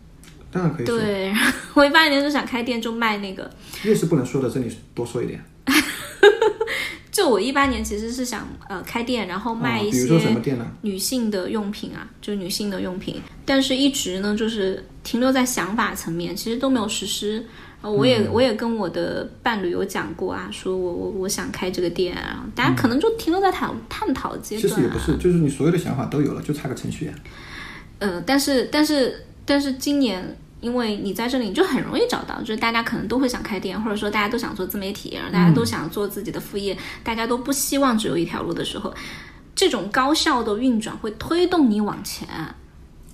[0.52, 1.34] 当然可以，对，
[1.74, 3.50] 我一八年就想开店，就卖那个，
[3.82, 5.42] 越是不能说的，这里多说一点。
[7.10, 9.98] 就我一八年其实是想呃开店，然后卖一些？
[10.82, 17.46] 女性的用品啊，就女性的用品，但是一直呢就是停留在想法层面，其实都没有实施。
[17.84, 24.74] 呃我也我也跟我的伴侣有讲过啊，说我我我想开这个店啊，大家可能就停留在探探讨阶段、啊。
[24.74, 27.14] 其实也不是，就是你所有的想法都有了，就差个程序员。
[27.98, 38.94] 呃，但是但是但是今年，因为你在这里，你就很容易找到，就是大家可能都会想开店，或者说大家都想做自媒体，然后大家都想做自己的副业，大家都不希望只有一条路的时候，
[39.54, 42.26] 这种高效的运转会推动你往前。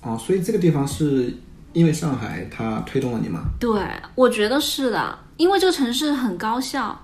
[0.01, 1.33] 哦，所以这个地方是
[1.73, 3.41] 因为上海它推动了你吗？
[3.59, 3.81] 对，
[4.15, 6.99] 我觉得是的，因为这个城市很高效。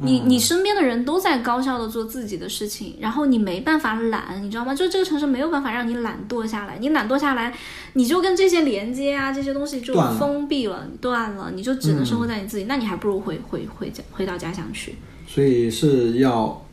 [0.00, 4.72] 你你身边的人都在高效的做自己的事情，然后你没办法懒，你知道吗？
[4.72, 7.52] 就这个城市没有办法让你懒惰下来，你懒惰下来，
[7.94, 14.94] 你就跟这些连接啊这些东西就封闭了，断了，你就只能生活在你自己，那你还不如回回回家回到家乡去。
[15.26, 16.64] 所以是要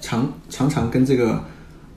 [0.00, 1.44] 常常常跟这个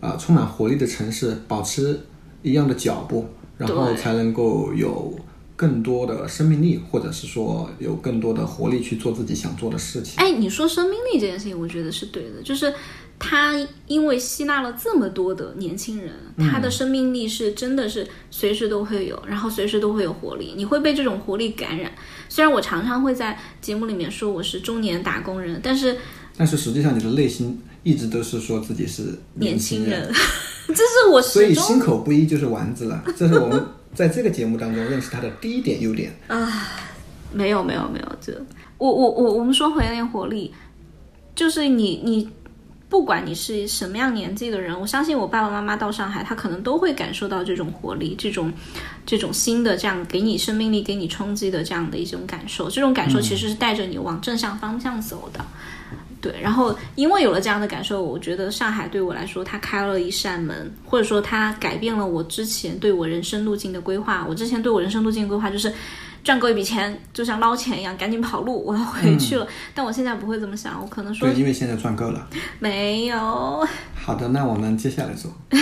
[0.01, 1.99] 呃充满活力的城市保持
[2.41, 3.25] 一样的脚步，
[3.57, 5.13] 然后才能够有
[5.55, 10.13] 更多的生命力，或者是说有更多的活力去做自己想做的事情。
[10.17, 12.71] 哎，你说生命力这件事情，我觉得是对的，就是
[13.17, 13.55] 他
[13.87, 16.13] 因为吸纳了这么多的年轻人，
[16.51, 21.91] 他的生命力是真的是随时都会有，然后随时都会有活力，你会被这种活力感染。
[22.29, 25.97] 虽然我常常会在节目里面说我是中年打工人，但是
[26.37, 30.13] 但是实际上你的内心一直都是说自己是年轻轻人，
[30.75, 33.03] 这是我所以心口不一就是丸子了。
[33.15, 33.65] 这是我们
[33.95, 36.69] 在这个节目当中认识他的第一点优点啊。
[37.33, 38.33] 没有没有没有，这
[38.77, 40.53] 我我我我们说回那个活力，
[41.35, 42.29] 就是你你
[42.87, 48.51] 不管你是什么样年纪的人，我相信我爸爸妈妈到上海，他可能都会感受到这种活力，这种
[49.05, 52.69] 这种新的这样给你生命力、给你冲击的这样的一种感受。
[52.69, 55.45] 这种感受其实是带着你往正向方向走的。
[56.19, 64.25] 对，然后因为有了这样的感受，我觉得上海对我来说，它开了一扇门，或者说它改变了我之前对我人生路径的规划。
[64.27, 65.71] 我之前对我人生路径的规划就是
[66.23, 69.47] 赚够一笔钱，就像捞钱一样，赶紧跑路，我要回去了。
[69.75, 72.27] 但我现在不会这么想，我可能说对，因为现在赚够了。
[72.59, 75.31] 没有，好的，那我们接下来说。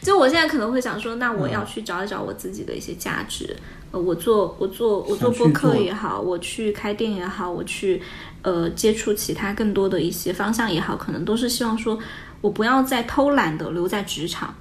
[0.00, 3.54] 就我现在可能会想说，那我要去找一找我自己的一些价值。
[3.90, 8.00] 呃，我做我做我做播客也好，我去开店也好，我去
[8.42, 11.98] 呃接触其他更多的一些方向也好，可能都是希望说
[12.40, 14.54] 我不要再偷懒的留在职场。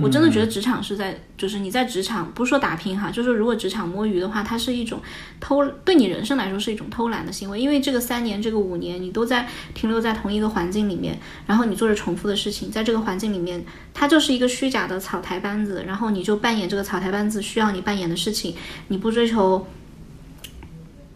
[0.00, 5.00] 我真的觉得职场是在，就是你在职场不是说打拼哈，就是如果职场摸鱼的话，它是一种
[5.38, 18.56] 偷，对你人生来说是一种偷懒的行为，因为这个三年、这个五年，你都在停留在同一个环境里面，然后你做着重复的事情，在这个环境里面，它就是一个虚假的草台班子，然后你就扮演这个草台班子需要你扮演的事情，
[18.88, 19.64] 你不追求。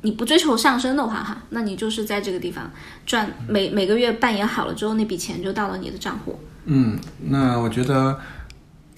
[0.00, 2.70] 你不追求上升的话，哈，那你就是在这个地方
[3.04, 6.38] 赚每每个月扮演好了之后，那笔钱就到了你的账户。
[6.66, 8.18] 嗯，那我觉得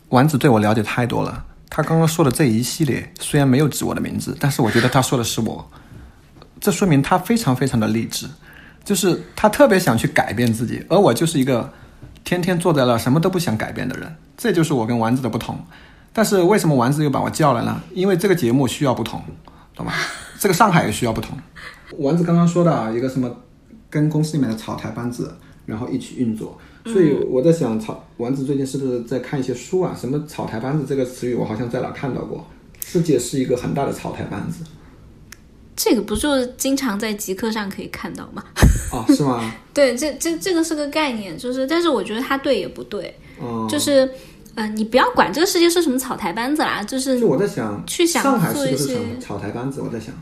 [0.09, 1.45] 丸子对我了解太多了。
[1.71, 5.71] 他刚刚说的这一系列虽然没有指我的名字，但是我觉得他说的是我，
[6.61, 8.27] 这说明他非常非常的励志，
[8.85, 11.73] 就是他特别想去改变自己，而我就是一个
[12.25, 15.65] 天天坐在那什么都不想改变的人，这就是我跟丸子的不同。
[16.13, 17.81] 但是为什么丸子又把我叫来呢？
[17.95, 19.23] 因为这个节目需要不同，
[19.77, 19.93] 懂吗？
[20.41, 21.39] 这个上海也需要不同。
[21.99, 23.31] 丸子刚刚说的啊，一个什么
[23.91, 25.31] 跟公司里面的草台班子，
[25.67, 26.59] 然后一起运作。
[26.87, 29.95] 所以我在想，草丸子最近是不是在看一些书啊？
[29.95, 32.45] 什么草台班子这个词语，我好像在哪看到过。
[32.83, 34.65] 世界是一个很大的草台班子
[35.77, 38.43] 这个不就是经常在极客上可以看到吗？
[38.93, 39.53] 哦，是吗？
[39.73, 44.11] 对，这这这个是个概念，就是，但是我觉得它对也不对，哦、就是，
[44.55, 49.81] 呃，你不要管这个世界是什么草台班子啦，就是就我在想，去想上海做一些是不是草草台班子？
[49.81, 50.15] 我在想，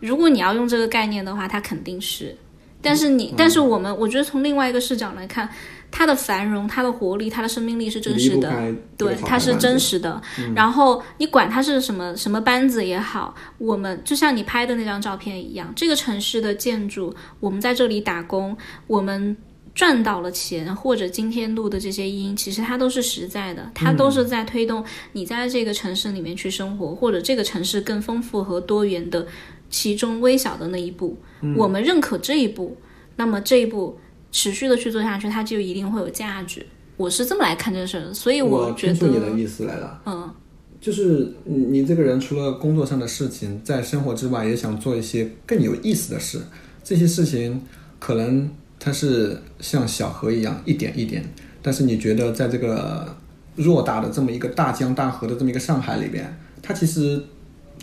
[0.00, 2.36] 如果你要用这个概念的话，它肯定是。
[2.82, 5.48] 但是你，但是我们，我觉得从另外一个视角来看，
[5.90, 8.52] 它的繁荣、它的活力、它的生命力是真实的，
[8.96, 10.22] 对它是真实的。
[10.54, 18.56] 然后你管它是什么什么班子也好，我们就像你拍的那张照片一样，这个城市的建筑，我们在这里打工，
[18.86, 19.36] 我们
[19.76, 29.26] 赚到了钱，或者今天录的这些音，其实它都是实在的，它都是在推动你在这个城市里面去生活，或者这个城市更丰富和多元的
[29.68, 31.14] 其中微小的那一步。
[31.54, 32.74] 我们认可这一步，
[33.16, 33.98] 那么这一步
[34.32, 36.64] 持续的去做下去，它就一定会有价值。
[36.96, 40.00] 我是这么来看这个事儿的，所以我觉出你的意思来了。
[40.06, 40.34] 嗯，
[40.80, 46.40] 就是你你这个人除了工作上的事情，在生活之外也想做一些更有意思的事。
[46.82, 47.60] 这些事情
[47.98, 48.50] 可能
[48.86, 51.20] 它是像小河一样一点一点，
[51.60, 53.16] 但是你觉得在这个
[53.58, 56.32] 偌大的这么一个大江大河的这么一个上海里边，
[56.62, 57.20] 它其实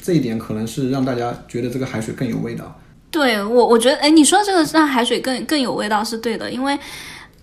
[0.02, 2.80] 这一点可能是让大家觉得这个海水更有味道。
[3.12, 6.80] 对我，我觉得，哎，你说这个让海水更更有味道是对的，因为，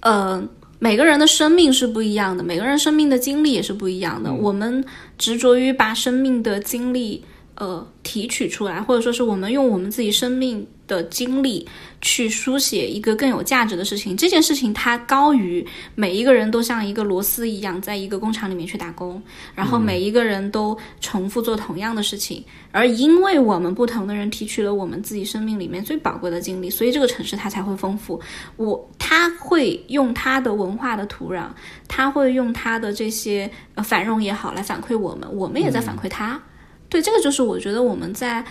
[0.01, 0.43] 呃，
[0.79, 4.33] 每个人的生命是不一样的，每个人生命的经历也是不一样的。
[4.33, 4.83] 我们
[5.19, 7.23] 执着于把生命的经历，
[7.57, 11.65] 呃提取出来，或者说是我们用我们自己生命的经历
[12.01, 14.17] 去书写一个更有价值的事情。
[14.17, 15.65] 这件事情它高于
[15.95, 19.23] 每一个人都像一个螺丝一样，在一个工厂里面去打工，
[19.55, 22.45] 然后每一个人都重复做同样的事情。
[22.73, 28.21] 而因为我们不同的人提取了我们自己生命里面最宝贵的经历，所以这个城市它才会丰富。
[28.57, 31.47] 我他会用他的文化的土壤，
[31.87, 36.41] 他会用他的这些呃繁荣也好来反馈我们，我们也在反馈他。
[36.89, 38.45] 对，这个就是我觉得我们在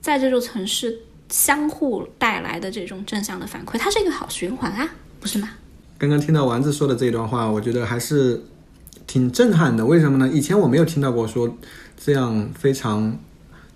[0.00, 4.88] 在这座城市相互带来的这种正向的反馈，它是一个好循环啊，
[5.20, 5.48] 不是吗？
[5.98, 8.44] 刚刚听到丸子说的这一段话，我觉得还是
[9.06, 9.84] 挺震撼的。
[9.84, 10.28] 为什么呢？
[10.32, 11.56] 以前我没有听到过说
[11.98, 13.18] 这样非常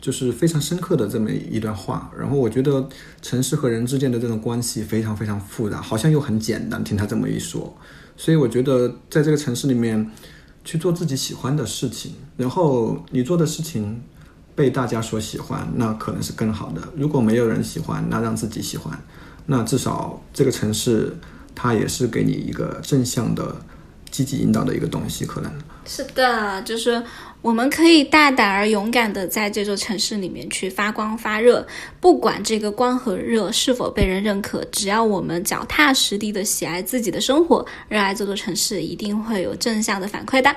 [0.01, 2.13] 就是非常深刻的这么一段话。
[2.17, 2.89] 然后我觉得
[3.21, 6.85] 城市和人之间的这种关系非常非常复杂，好像又很简单。
[6.85, 7.77] 听他这么一说，
[8.17, 10.11] 所以我觉得在这个城市里面
[10.65, 14.03] 去做自己喜欢的事情，然后你做的事情。
[14.61, 16.83] 被大家所喜欢，那可能是更好的。
[16.95, 18.93] 如果没有人喜欢，那让自己喜欢，
[19.47, 21.17] 那至少这个城市
[21.55, 23.57] 它也是给你一个正向的、
[24.11, 25.25] 积极引导的一个东西。
[25.25, 25.51] 可能
[25.87, 27.03] 是的，就是
[27.41, 31.67] 我们可以大胆而勇敢的在这座城市里面去发光发热，
[31.99, 40.55] 不管这个光和热是否被人认可，只要我们脚踏实地的喜爱自己的生活，热爱这座城市，一定会有正向的反馈的。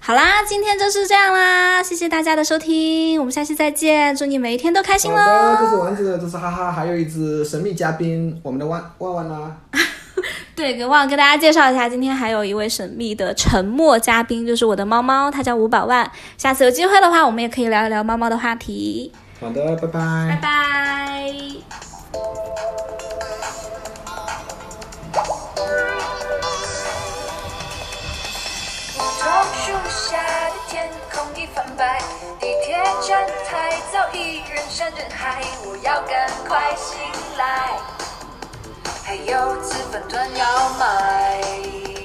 [0.00, 5.18] 好啦，今天就是这样啦，谢谢大家的收听，我们下期再见，祝你每一天都开心喽！
[5.18, 9.56] 好的，这是丸子，这是哈哈，还有一只神秘嘉宾，我们的万万万呢？
[10.56, 16.10] 对，给忘了跟大家介绍一下，今天还有一位神秘的沉默嘉宾，就是我的猫猫，它叫五百万。
[16.38, 19.12] 下次有机会的话，我们也可以聊一聊猫猫的话题。
[19.40, 21.32] 好的，拜拜，拜拜。
[33.08, 36.98] 站台早已人山人海，我要赶快醒
[37.38, 37.78] 来，
[39.02, 41.97] 还有自粉团要买。